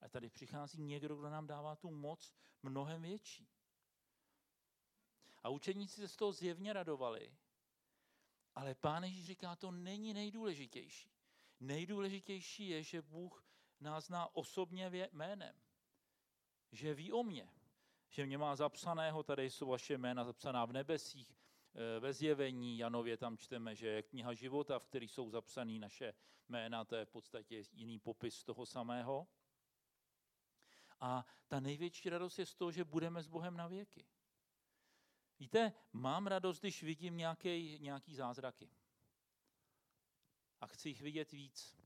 A 0.01 0.09
tady 0.09 0.29
přichází 0.29 0.81
někdo, 0.81 1.15
kdo 1.15 1.29
nám 1.29 1.47
dává 1.47 1.75
tu 1.75 1.91
moc 1.91 2.33
mnohem 2.61 3.01
větší. 3.01 3.49
A 5.43 5.49
učeníci 5.49 5.95
se 5.95 6.07
z 6.07 6.15
toho 6.15 6.31
zjevně 6.31 6.73
radovali, 6.73 7.37
ale 8.55 8.75
pán 8.75 9.03
Ježíš 9.03 9.25
říká, 9.25 9.55
to 9.55 9.71
není 9.71 10.13
nejdůležitější. 10.13 11.11
Nejdůležitější 11.59 12.69
je, 12.69 12.83
že 12.83 13.01
Bůh 13.01 13.45
nás 13.79 14.05
zná 14.05 14.35
osobně 14.35 15.09
jménem. 15.11 15.61
Že 16.71 16.93
ví 16.93 17.11
o 17.11 17.23
mě. 17.23 17.62
Že 18.13 18.25
mě 18.25 18.37
má 18.37 18.55
zapsaného, 18.55 19.23
tady 19.23 19.49
jsou 19.49 19.67
vaše 19.67 19.97
jména 19.97 20.23
zapsaná 20.23 20.65
v 20.65 20.73
nebesích, 20.73 21.37
eh, 21.75 21.99
ve 21.99 22.13
zjevení 22.13 22.77
Janově 22.77 23.17
tam 23.17 23.37
čteme, 23.37 23.75
že 23.75 23.87
je 23.87 24.03
kniha 24.03 24.33
života, 24.33 24.79
v 24.79 24.85
který 24.85 25.07
jsou 25.07 25.29
zapsané 25.29 25.79
naše 25.79 26.13
jména, 26.49 26.85
to 26.85 26.95
je 26.95 27.05
v 27.05 27.09
podstatě 27.09 27.63
jiný 27.71 27.99
popis 27.99 28.43
toho 28.43 28.65
samého. 28.65 29.27
A 30.99 31.25
ta 31.47 31.59
největší 31.59 32.09
radost 32.09 32.39
je 32.39 32.45
z 32.45 32.55
toho, 32.55 32.71
že 32.71 32.83
budeme 32.83 33.23
s 33.23 33.27
Bohem 33.27 33.57
na 33.57 33.67
věky. 33.67 34.05
Víte, 35.39 35.73
mám 35.93 36.27
radost, 36.27 36.59
když 36.59 36.83
vidím 36.83 37.17
nějaký, 37.17 37.79
nějaký 37.79 38.15
zázraky. 38.15 38.69
A 40.61 40.67
chci 40.67 40.89
jich 40.89 41.01
vidět 41.01 41.31
víc. 41.31 41.77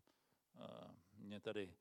Eh, 0.56 0.96
mě 1.14 1.40
tady 1.40 1.76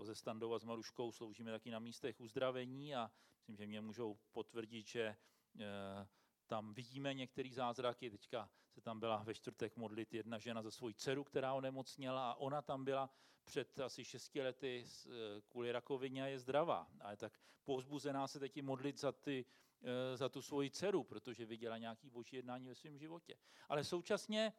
že 0.00 0.06
se 0.06 0.14
Standou 0.14 0.54
a 0.54 0.58
s 0.58 0.64
Maruškou 0.64 1.12
sloužíme 1.12 1.50
taky 1.50 1.70
na 1.70 1.78
místech 1.78 2.20
uzdravení 2.20 2.94
a 2.94 3.10
myslím, 3.38 3.56
že 3.56 3.66
mě 3.66 3.80
můžou 3.80 4.18
potvrdit, 4.32 4.86
že 4.86 5.16
eh, 5.60 6.08
tam 6.46 6.74
vidíme 6.74 7.14
některé 7.14 7.50
zázraky. 7.52 8.10
Teďka 8.10 8.50
se 8.70 8.80
tam 8.80 9.00
byla 9.00 9.22
ve 9.22 9.34
čtvrtek 9.34 9.76
modlit 9.76 10.14
jedna 10.14 10.38
žena 10.38 10.62
za 10.62 10.70
svoji 10.70 10.94
dceru, 10.94 11.24
která 11.24 11.54
onemocněla 11.54 12.30
a 12.30 12.34
ona 12.34 12.62
tam 12.62 12.84
byla 12.84 13.10
před 13.44 13.80
asi 13.80 14.04
šesti 14.04 14.42
lety 14.42 14.84
eh, 14.86 15.10
kvůli 15.48 15.72
rakovině 15.72 16.24
a 16.24 16.26
je 16.26 16.38
zdravá. 16.38 16.88
A 17.00 17.10
je 17.10 17.16
tak 17.16 17.38
povzbuzená 17.64 18.28
se 18.28 18.38
teď 18.40 18.62
modlit 18.62 19.00
za, 19.00 19.12
ty, 19.12 19.44
eh, 19.82 20.16
za 20.16 20.28
tu 20.28 20.42
svoji 20.42 20.70
dceru, 20.70 21.04
protože 21.04 21.46
viděla 21.46 21.78
nějaký 21.78 22.10
boží 22.10 22.36
jednání 22.36 22.68
ve 22.68 22.74
svém 22.74 22.98
životě. 22.98 23.36
Ale 23.68 23.84
současně 23.84 24.52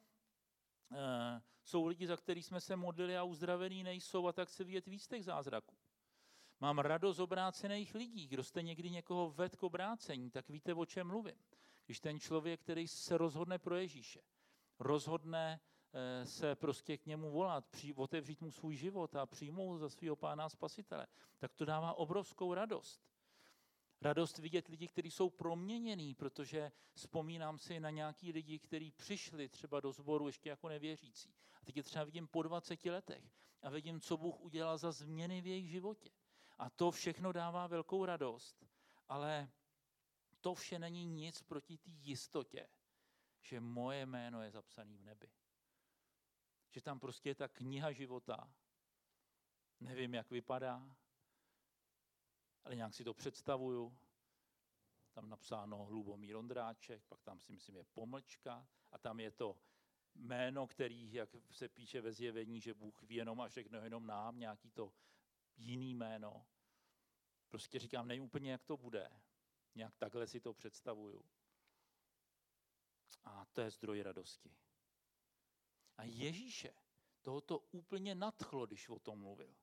jsou 1.63 1.85
lidi, 1.85 2.07
za 2.07 2.17
který 2.17 2.43
jsme 2.43 2.61
se 2.61 2.75
modlili 2.75 3.17
a 3.17 3.23
uzdravený 3.23 3.83
nejsou 3.83 4.27
a 4.27 4.33
tak 4.33 4.49
se 4.49 4.63
vidět 4.63 4.87
víc 4.87 5.07
těch 5.07 5.25
zázraků. 5.25 5.75
Mám 6.59 6.79
radost 6.79 7.19
obrácených 7.19 7.95
lidí. 7.95 8.27
Kdo 8.27 8.43
jste 8.43 8.61
někdy 8.61 8.89
někoho 8.89 9.31
ved 9.31 9.55
k 9.55 9.63
obrácení, 9.63 10.31
tak 10.31 10.49
víte, 10.49 10.73
o 10.73 10.85
čem 10.85 11.07
mluvím. 11.07 11.43
Když 11.85 11.99
ten 11.99 12.19
člověk, 12.19 12.61
který 12.61 12.87
se 12.87 13.17
rozhodne 13.17 13.59
pro 13.59 13.75
Ježíše, 13.75 14.21
rozhodne 14.79 15.59
eh, 15.93 16.25
se 16.25 16.55
prostě 16.55 16.97
k 16.97 17.05
němu 17.05 17.31
volat, 17.31 17.65
otevřít 17.95 18.41
mu 18.41 18.51
svůj 18.51 18.75
život 18.75 19.15
a 19.15 19.25
přijmout 19.25 19.77
za 19.77 19.89
svého 19.89 20.15
pána 20.15 20.49
spasitele, 20.49 21.07
tak 21.37 21.53
to 21.53 21.65
dává 21.65 21.93
obrovskou 21.93 22.53
radost. 22.53 23.12
Radost 24.03 24.37
vidět 24.37 24.67
lidi, 24.67 24.87
kteří 24.87 25.11
jsou 25.11 25.29
proměnění, 25.29 26.15
protože 26.15 26.71
vzpomínám 26.93 27.59
si 27.59 27.79
na 27.79 27.89
nějaký 27.89 28.31
lidi, 28.31 28.59
kteří 28.59 28.91
přišli 28.91 29.49
třeba 29.49 29.79
do 29.79 29.91
sboru 29.91 30.27
ještě 30.27 30.49
jako 30.49 30.69
nevěřící. 30.69 31.35
A 31.61 31.65
teď 31.65 31.77
je 31.77 31.83
třeba 31.83 32.05
vidím 32.05 32.27
po 32.27 32.41
20 32.41 32.85
letech 32.85 33.23
a 33.61 33.69
vidím, 33.69 34.01
co 34.01 34.17
Bůh 34.17 34.39
udělal 34.39 34.77
za 34.77 34.91
změny 34.91 35.41
v 35.41 35.47
jejich 35.47 35.69
životě. 35.69 36.09
A 36.57 36.69
to 36.69 36.91
všechno 36.91 37.31
dává 37.31 37.67
velkou 37.67 38.05
radost, 38.05 38.65
ale 39.07 39.51
to 40.41 40.53
vše 40.53 40.79
není 40.79 41.05
nic 41.05 41.41
proti 41.41 41.77
té 41.77 41.89
jistotě, 41.89 42.67
že 43.41 43.59
moje 43.59 44.05
jméno 44.05 44.41
je 44.41 44.51
zapsané 44.51 44.97
v 44.97 45.03
nebi. 45.03 45.29
Že 46.69 46.81
tam 46.81 46.99
prostě 46.99 47.29
je 47.29 47.35
ta 47.35 47.47
kniha 47.47 47.91
života. 47.91 48.53
Nevím, 49.79 50.13
jak 50.13 50.31
vypadá, 50.31 50.95
ale 52.65 52.75
nějak 52.75 52.93
si 52.93 53.03
to 53.03 53.13
představuju. 53.13 53.97
Tam 55.13 55.29
napsáno 55.29 55.85
Hlubomír 55.85 56.35
Ondráček, 56.35 57.03
pak 57.05 57.21
tam 57.21 57.39
si 57.39 57.51
myslím 57.51 57.75
je 57.75 57.83
pomlčka 57.83 58.67
a 58.91 58.97
tam 58.97 59.19
je 59.19 59.31
to 59.31 59.57
jméno, 60.15 60.67
který, 60.67 61.13
jak 61.13 61.29
se 61.51 61.69
píše 61.69 62.01
ve 62.01 62.13
zjevení, 62.13 62.61
že 62.61 62.73
Bůh 62.73 63.03
ví 63.03 63.15
jenom 63.15 63.41
a 63.41 63.47
všechno 63.47 63.79
jenom 63.79 64.07
nám, 64.07 64.39
nějaký 64.39 64.71
to 64.71 64.93
jiný 65.57 65.95
jméno. 65.95 66.45
Prostě 67.49 67.79
říkám, 67.79 68.07
nevím 68.07 68.23
úplně, 68.23 68.51
jak 68.51 68.63
to 68.63 68.77
bude. 68.77 69.11
Nějak 69.75 69.95
takhle 69.97 70.27
si 70.27 70.39
to 70.39 70.53
představuju. 70.53 71.25
A 73.23 73.45
to 73.45 73.61
je 73.61 73.71
zdroj 73.71 74.01
radosti. 74.01 74.55
A 75.97 76.03
Ježíše 76.03 76.73
tohoto 77.21 77.59
úplně 77.59 78.15
nadchlo, 78.15 78.65
když 78.65 78.89
o 78.89 78.99
tom 78.99 79.19
mluvil. 79.19 79.55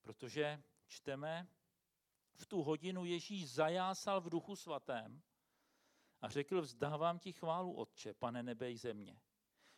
Protože 0.00 0.62
čteme, 0.86 1.48
v 2.34 2.46
tu 2.46 2.62
hodinu 2.62 3.04
Ježíš 3.04 3.50
zajásal 3.50 4.20
v 4.20 4.30
duchu 4.30 4.56
svatém 4.56 5.22
a 6.20 6.28
řekl, 6.28 6.62
vzdávám 6.62 7.18
ti 7.18 7.32
chválu, 7.32 7.72
Otče, 7.72 8.14
pane 8.14 8.42
nebe 8.42 8.70
i 8.70 8.76
země, 8.76 9.20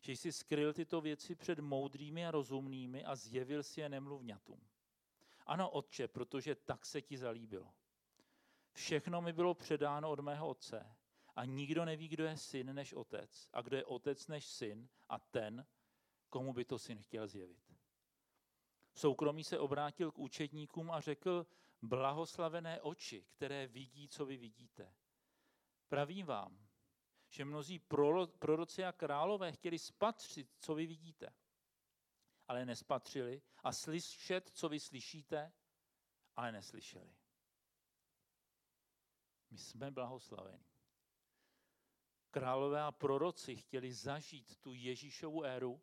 že 0.00 0.12
jsi 0.12 0.32
skryl 0.32 0.72
tyto 0.72 1.00
věci 1.00 1.34
před 1.34 1.58
moudrými 1.58 2.26
a 2.26 2.30
rozumnými 2.30 3.04
a 3.04 3.16
zjevil 3.16 3.62
si 3.62 3.80
je 3.80 3.88
nemluvňatům. 3.88 4.60
Ano, 5.46 5.70
Otče, 5.70 6.08
protože 6.08 6.54
tak 6.54 6.86
se 6.86 7.02
ti 7.02 7.18
zalíbilo. 7.18 7.74
Všechno 8.72 9.20
mi 9.20 9.32
bylo 9.32 9.54
předáno 9.54 10.10
od 10.10 10.20
mého 10.20 10.48
otce 10.48 10.96
a 11.36 11.44
nikdo 11.44 11.84
neví, 11.84 12.08
kdo 12.08 12.24
je 12.24 12.36
syn 12.36 12.74
než 12.74 12.92
otec 12.92 13.48
a 13.52 13.60
kdo 13.60 13.76
je 13.76 13.84
otec 13.84 14.28
než 14.28 14.46
syn 14.46 14.88
a 15.08 15.18
ten, 15.18 15.66
komu 16.28 16.52
by 16.52 16.64
to 16.64 16.78
syn 16.78 16.98
chtěl 16.98 17.26
zjevit. 17.26 17.74
V 18.92 19.00
soukromí 19.00 19.44
se 19.44 19.58
obrátil 19.58 20.12
k 20.12 20.18
učedníkům 20.18 20.90
a 20.90 21.00
řekl, 21.00 21.46
blahoslavené 21.88 22.80
oči, 22.80 23.24
které 23.24 23.66
vidí, 23.66 24.08
co 24.08 24.26
vy 24.26 24.36
vidíte. 24.36 24.94
Pravím 25.88 26.26
vám, 26.26 26.68
že 27.28 27.44
mnozí 27.44 27.78
proroci 28.38 28.84
a 28.84 28.92
králové 28.92 29.52
chtěli 29.52 29.78
spatřit, 29.78 30.54
co 30.58 30.74
vy 30.74 30.86
vidíte, 30.86 31.34
ale 32.48 32.64
nespatřili, 32.64 33.42
a 33.64 33.72
slyšet, 33.72 34.50
co 34.54 34.68
vy 34.68 34.80
slyšíte, 34.80 35.52
ale 36.36 36.52
neslyšeli. 36.52 37.16
My 39.50 39.58
jsme 39.58 39.90
blahoslaveni. 39.90 40.64
Králové 42.30 42.82
a 42.82 42.92
proroci 42.92 43.56
chtěli 43.56 43.92
zažít 43.92 44.56
tu 44.56 44.72
Ježíšovu 44.72 45.44
éru, 45.44 45.82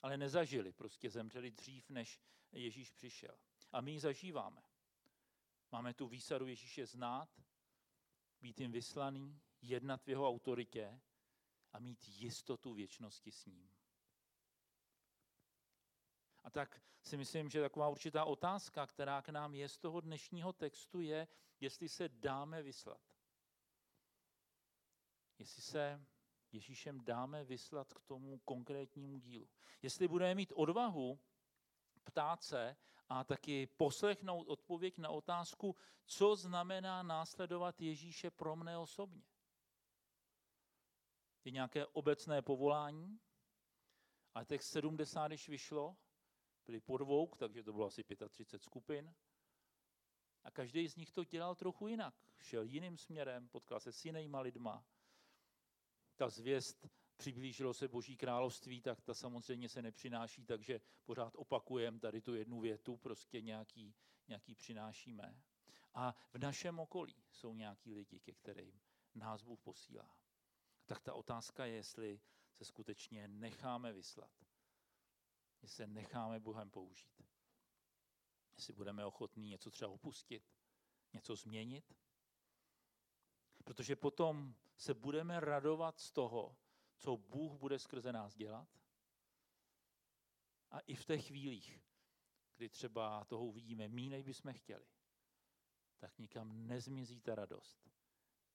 ale 0.00 0.16
nezažili, 0.16 0.72
prostě 0.72 1.10
zemřeli 1.10 1.50
dřív, 1.50 1.90
než 1.90 2.20
Ježíš 2.52 2.90
přišel. 2.90 3.38
A 3.72 3.80
my 3.80 3.90
ji 3.90 4.00
zažíváme. 4.00 4.62
Máme 5.72 5.94
tu 5.94 6.08
výsadu 6.08 6.46
Ježíše 6.46 6.86
znát, 6.86 7.42
být 8.40 8.60
jim 8.60 8.72
vyslaný, 8.72 9.40
jednat 9.62 10.04
v 10.04 10.08
jeho 10.08 10.28
autoritě 10.28 11.00
a 11.72 11.78
mít 11.78 12.08
jistotu 12.08 12.74
věčnosti 12.74 13.32
s 13.32 13.46
ním. 13.46 13.70
A 16.44 16.50
tak 16.50 16.82
si 17.02 17.16
myslím, 17.16 17.50
že 17.50 17.60
taková 17.60 17.88
určitá 17.88 18.24
otázka, 18.24 18.86
která 18.86 19.22
k 19.22 19.28
nám 19.28 19.54
je 19.54 19.68
z 19.68 19.78
toho 19.78 20.00
dnešního 20.00 20.52
textu, 20.52 21.00
je, 21.00 21.28
jestli 21.60 21.88
se 21.88 22.08
dáme 22.08 22.62
vyslat. 22.62 23.00
Jestli 25.38 25.62
se 25.62 26.06
Ježíšem 26.52 27.04
dáme 27.04 27.44
vyslat 27.44 27.94
k 27.94 28.00
tomu 28.00 28.38
konkrétnímu 28.38 29.18
dílu. 29.18 29.48
Jestli 29.82 30.08
budeme 30.08 30.34
mít 30.34 30.52
odvahu 30.56 31.20
ptát 32.04 32.42
se 32.42 32.76
a 33.14 33.24
taky 33.24 33.66
poslechnout 33.66 34.48
odpověď 34.48 34.98
na 34.98 35.10
otázku, 35.10 35.76
co 36.04 36.36
znamená 36.36 37.02
následovat 37.02 37.80
Ježíše 37.80 38.30
pro 38.30 38.56
mne 38.56 38.78
osobně. 38.78 39.22
Je 41.44 41.52
nějaké 41.52 41.86
obecné 41.86 42.42
povolání, 42.42 43.20
ale 44.34 44.44
těch 44.44 44.62
70, 44.62 45.28
když 45.28 45.48
vyšlo, 45.48 45.96
byli 46.66 46.80
podvouk, 46.80 47.36
takže 47.36 47.62
to 47.62 47.72
bylo 47.72 47.86
asi 47.86 48.04
35 48.28 48.62
skupin. 48.62 49.14
A 50.44 50.50
každý 50.50 50.88
z 50.88 50.96
nich 50.96 51.10
to 51.10 51.24
dělal 51.24 51.54
trochu 51.54 51.88
jinak. 51.88 52.14
Šel 52.38 52.62
jiným 52.62 52.98
směrem, 52.98 53.48
potkal 53.48 53.80
se 53.80 53.92
s 53.92 54.04
jinýma 54.04 54.40
lidma. 54.40 54.84
Ta 56.16 56.28
zvěst 56.28 56.88
přiblížilo 57.16 57.74
se 57.74 57.88
Boží 57.88 58.16
království, 58.16 58.80
tak 58.80 59.00
ta 59.00 59.14
samozřejmě 59.14 59.68
se 59.68 59.82
nepřináší, 59.82 60.44
takže 60.44 60.80
pořád 61.04 61.34
opakujeme 61.36 61.98
tady 61.98 62.20
tu 62.20 62.34
jednu 62.34 62.60
větu, 62.60 62.96
prostě 62.96 63.40
nějaký, 63.40 63.94
nějaký 64.28 64.54
přinášíme. 64.54 65.42
A 65.94 66.14
v 66.32 66.38
našem 66.38 66.78
okolí 66.78 67.24
jsou 67.30 67.54
nějaký 67.54 67.94
lidi, 67.94 68.20
ke 68.20 68.32
kterým 68.32 68.80
nás 69.14 69.42
Bůh 69.42 69.60
posílá. 69.60 70.16
Tak 70.86 71.00
ta 71.00 71.14
otázka 71.14 71.66
je, 71.66 71.74
jestli 71.74 72.20
se 72.52 72.64
skutečně 72.64 73.28
necháme 73.28 73.92
vyslat. 73.92 74.30
Jestli 75.62 75.76
se 75.76 75.86
necháme 75.86 76.40
Bohem 76.40 76.70
použít. 76.70 77.22
Jestli 78.54 78.72
budeme 78.72 79.04
ochotní 79.04 79.48
něco 79.48 79.70
třeba 79.70 79.90
opustit, 79.90 80.52
něco 81.12 81.36
změnit. 81.36 81.94
Protože 83.64 83.96
potom 83.96 84.54
se 84.76 84.94
budeme 84.94 85.40
radovat 85.40 86.00
z 86.00 86.12
toho, 86.12 86.56
co 87.02 87.16
Bůh 87.16 87.52
bude 87.52 87.78
skrze 87.78 88.12
nás 88.12 88.36
dělat. 88.36 88.68
A 90.70 90.78
i 90.80 90.94
v 90.94 91.04
těch 91.04 91.26
chvílích, 91.26 91.80
kdy 92.56 92.68
třeba 92.68 93.24
toho 93.24 93.44
uvidíme 93.44 93.88
mí, 93.88 94.10
než 94.10 94.22
bychom 94.22 94.52
chtěli, 94.52 94.86
tak 95.98 96.18
nikam 96.18 96.66
nezmizí 96.66 97.20
ta 97.20 97.34
radost, 97.34 97.90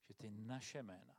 že 0.03 0.13
ty 0.13 0.29
naše 0.29 0.83
jména, 0.83 1.17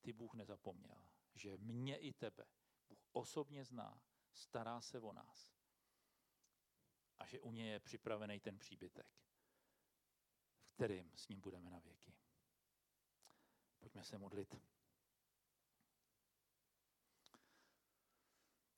ty 0.00 0.12
Bůh 0.12 0.34
nezapomněl, 0.34 1.04
že 1.34 1.56
mě 1.56 1.96
i 1.96 2.12
tebe 2.12 2.44
Bůh 2.86 2.98
osobně 3.12 3.64
zná, 3.64 4.02
stará 4.32 4.80
se 4.80 5.00
o 5.00 5.12
nás 5.12 5.54
a 7.18 7.26
že 7.26 7.40
u 7.40 7.52
něj 7.52 7.68
je 7.68 7.80
připravený 7.80 8.40
ten 8.40 8.58
příbytek, 8.58 9.06
v 10.62 10.72
kterým 10.72 11.12
s 11.16 11.28
ním 11.28 11.40
budeme 11.40 11.70
na 11.70 11.78
věky. 11.78 12.14
Pojďme 13.78 14.04
se 14.04 14.18
modlit. 14.18 14.79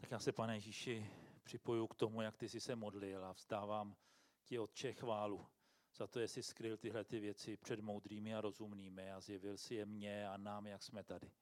Tak 0.02 0.10
já 0.10 0.18
se, 0.18 0.32
pane 0.32 0.56
Ježíši, 0.56 1.10
připoju 1.42 1.86
k 1.86 1.94
tomu, 1.94 2.22
jak 2.22 2.36
ty 2.36 2.48
jsi 2.48 2.60
se 2.60 2.76
modlil 2.76 3.24
a 3.24 3.32
vzdávám 3.32 3.96
ti 4.44 4.58
Otče 4.58 4.92
chválu 4.92 5.46
za 5.94 6.06
to, 6.06 6.20
jestli 6.20 6.42
skryl 6.42 6.76
tyhle 6.76 7.04
ty 7.04 7.20
věci 7.20 7.56
před 7.56 7.80
moudrými 7.80 8.34
a 8.34 8.40
rozumnými 8.40 9.12
a 9.12 9.20
zjevil 9.20 9.56
si 9.56 9.74
je 9.74 9.86
mně 9.86 10.28
a 10.28 10.36
nám, 10.36 10.66
jak 10.66 10.82
jsme 10.82 11.04
tady. 11.04 11.32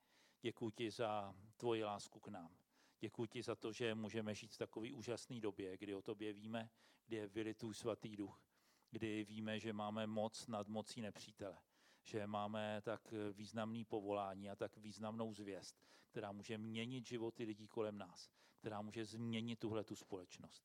Děkuji 0.43 0.71
ti 0.71 0.91
za 0.91 1.35
tvoji 1.57 1.85
lásku 1.85 2.21
k 2.21 2.29
nám. 2.29 2.57
Děkuji 2.99 3.27
ti 3.27 3.43
za 3.43 3.55
to, 3.55 3.73
že 3.73 3.95
můžeme 3.95 4.35
žít 4.35 4.55
v 4.55 4.59
takové 4.59 4.93
úžasné 4.93 5.41
době, 5.41 5.79
kdy 5.79 5.95
o 5.95 6.03
tobě 6.03 6.33
víme, 6.33 6.71
kdy 7.07 7.17
je 7.17 7.27
vylitůj 7.27 7.75
svatý 7.75 8.17
duch, 8.17 8.43
kdy 8.91 9.25
víme, 9.25 9.61
že 9.61 9.73
máme 9.73 10.07
moc 10.07 10.47
nad 10.47 10.69
mocí 10.69 11.01
nepřítele, 11.01 11.59
že 12.03 12.27
máme 12.27 12.81
tak 12.83 13.15
významný 13.33 13.85
povolání 13.85 14.51
a 14.51 14.57
tak 14.57 14.77
významnou 14.77 15.35
zvěst, 15.35 15.83
která 16.11 16.33
může 16.33 16.59
měnit 16.59 17.07
životy 17.07 17.45
lidí 17.45 17.69
kolem 17.69 17.99
nás, 17.99 18.31
která 18.61 18.83
může 18.83 19.05
změnit 19.05 19.59
tuhle 19.59 19.85
tu 19.85 19.97
společnost. 19.97 20.65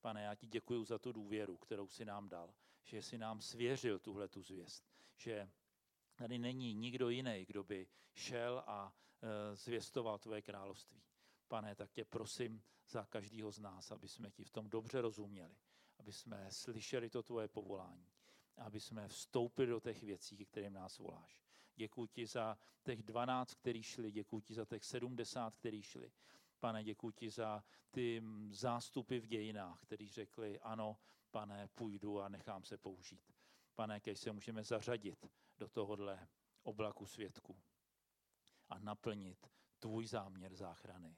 Pane, 0.00 0.22
já 0.22 0.34
ti 0.34 0.46
děkuji 0.46 0.84
za 0.84 0.98
tu 0.98 1.12
důvěru, 1.12 1.56
kterou 1.56 1.88
si 1.88 2.04
nám 2.04 2.28
dal, 2.28 2.54
že 2.82 3.02
si 3.02 3.18
nám 3.18 3.40
svěřil 3.40 3.98
tuhle 3.98 4.28
tu 4.28 4.42
zvěst, 4.42 4.84
že 5.16 5.50
tady 6.14 6.38
není 6.38 6.74
nikdo 6.74 7.08
jiný, 7.08 7.44
kdo 7.44 7.64
by 7.64 7.86
šel 8.14 8.62
a 8.66 8.92
e, 9.22 9.56
zvěstoval 9.56 10.18
tvoje 10.18 10.42
království. 10.42 11.02
Pane, 11.48 11.74
tak 11.74 11.92
tě 11.92 12.04
prosím 12.04 12.62
za 12.88 13.04
každého 13.04 13.52
z 13.52 13.58
nás, 13.58 13.92
aby 13.92 14.08
jsme 14.08 14.30
ti 14.30 14.44
v 14.44 14.50
tom 14.50 14.70
dobře 14.70 15.00
rozuměli, 15.00 15.56
aby 15.98 16.12
jsme 16.12 16.46
slyšeli 16.50 17.10
to 17.10 17.22
tvoje 17.22 17.48
povolání, 17.48 18.08
aby 18.56 18.80
jsme 18.80 19.08
vstoupili 19.08 19.68
do 19.68 19.80
těch 19.80 20.02
věcí, 20.02 20.46
kterým 20.46 20.72
nás 20.72 20.98
voláš. 20.98 21.42
Děkuji 21.76 22.06
ti 22.06 22.26
za 22.26 22.58
těch 22.82 23.02
12, 23.02 23.54
který 23.54 23.82
šli, 23.82 24.12
děkuji 24.12 24.40
ti 24.40 24.54
za 24.54 24.64
těch 24.64 24.84
70, 24.84 25.56
který 25.56 25.82
šli. 25.82 26.12
Pane, 26.60 26.84
děkuji 26.84 27.10
ti 27.10 27.30
za 27.30 27.64
ty 27.90 28.22
zástupy 28.50 29.18
v 29.18 29.26
dějinách, 29.26 29.80
kteří 29.80 30.08
řekli, 30.08 30.60
ano, 30.60 30.98
pane, 31.30 31.68
půjdu 31.68 32.20
a 32.20 32.28
nechám 32.28 32.64
se 32.64 32.78
použít. 32.78 33.32
Pane, 33.74 34.00
keď 34.00 34.18
se 34.18 34.32
můžeme 34.32 34.64
zařadit 34.64 35.26
do 35.58 35.68
tohohle 35.68 36.28
oblaku 36.62 37.06
světku 37.06 37.62
a 38.68 38.78
naplnit 38.78 39.50
tvůj 39.78 40.06
záměr 40.06 40.54
záchrany 40.54 41.16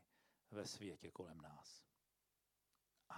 ve 0.51 0.67
světě 0.67 1.11
kolem 1.11 1.41
nás. 1.41 1.88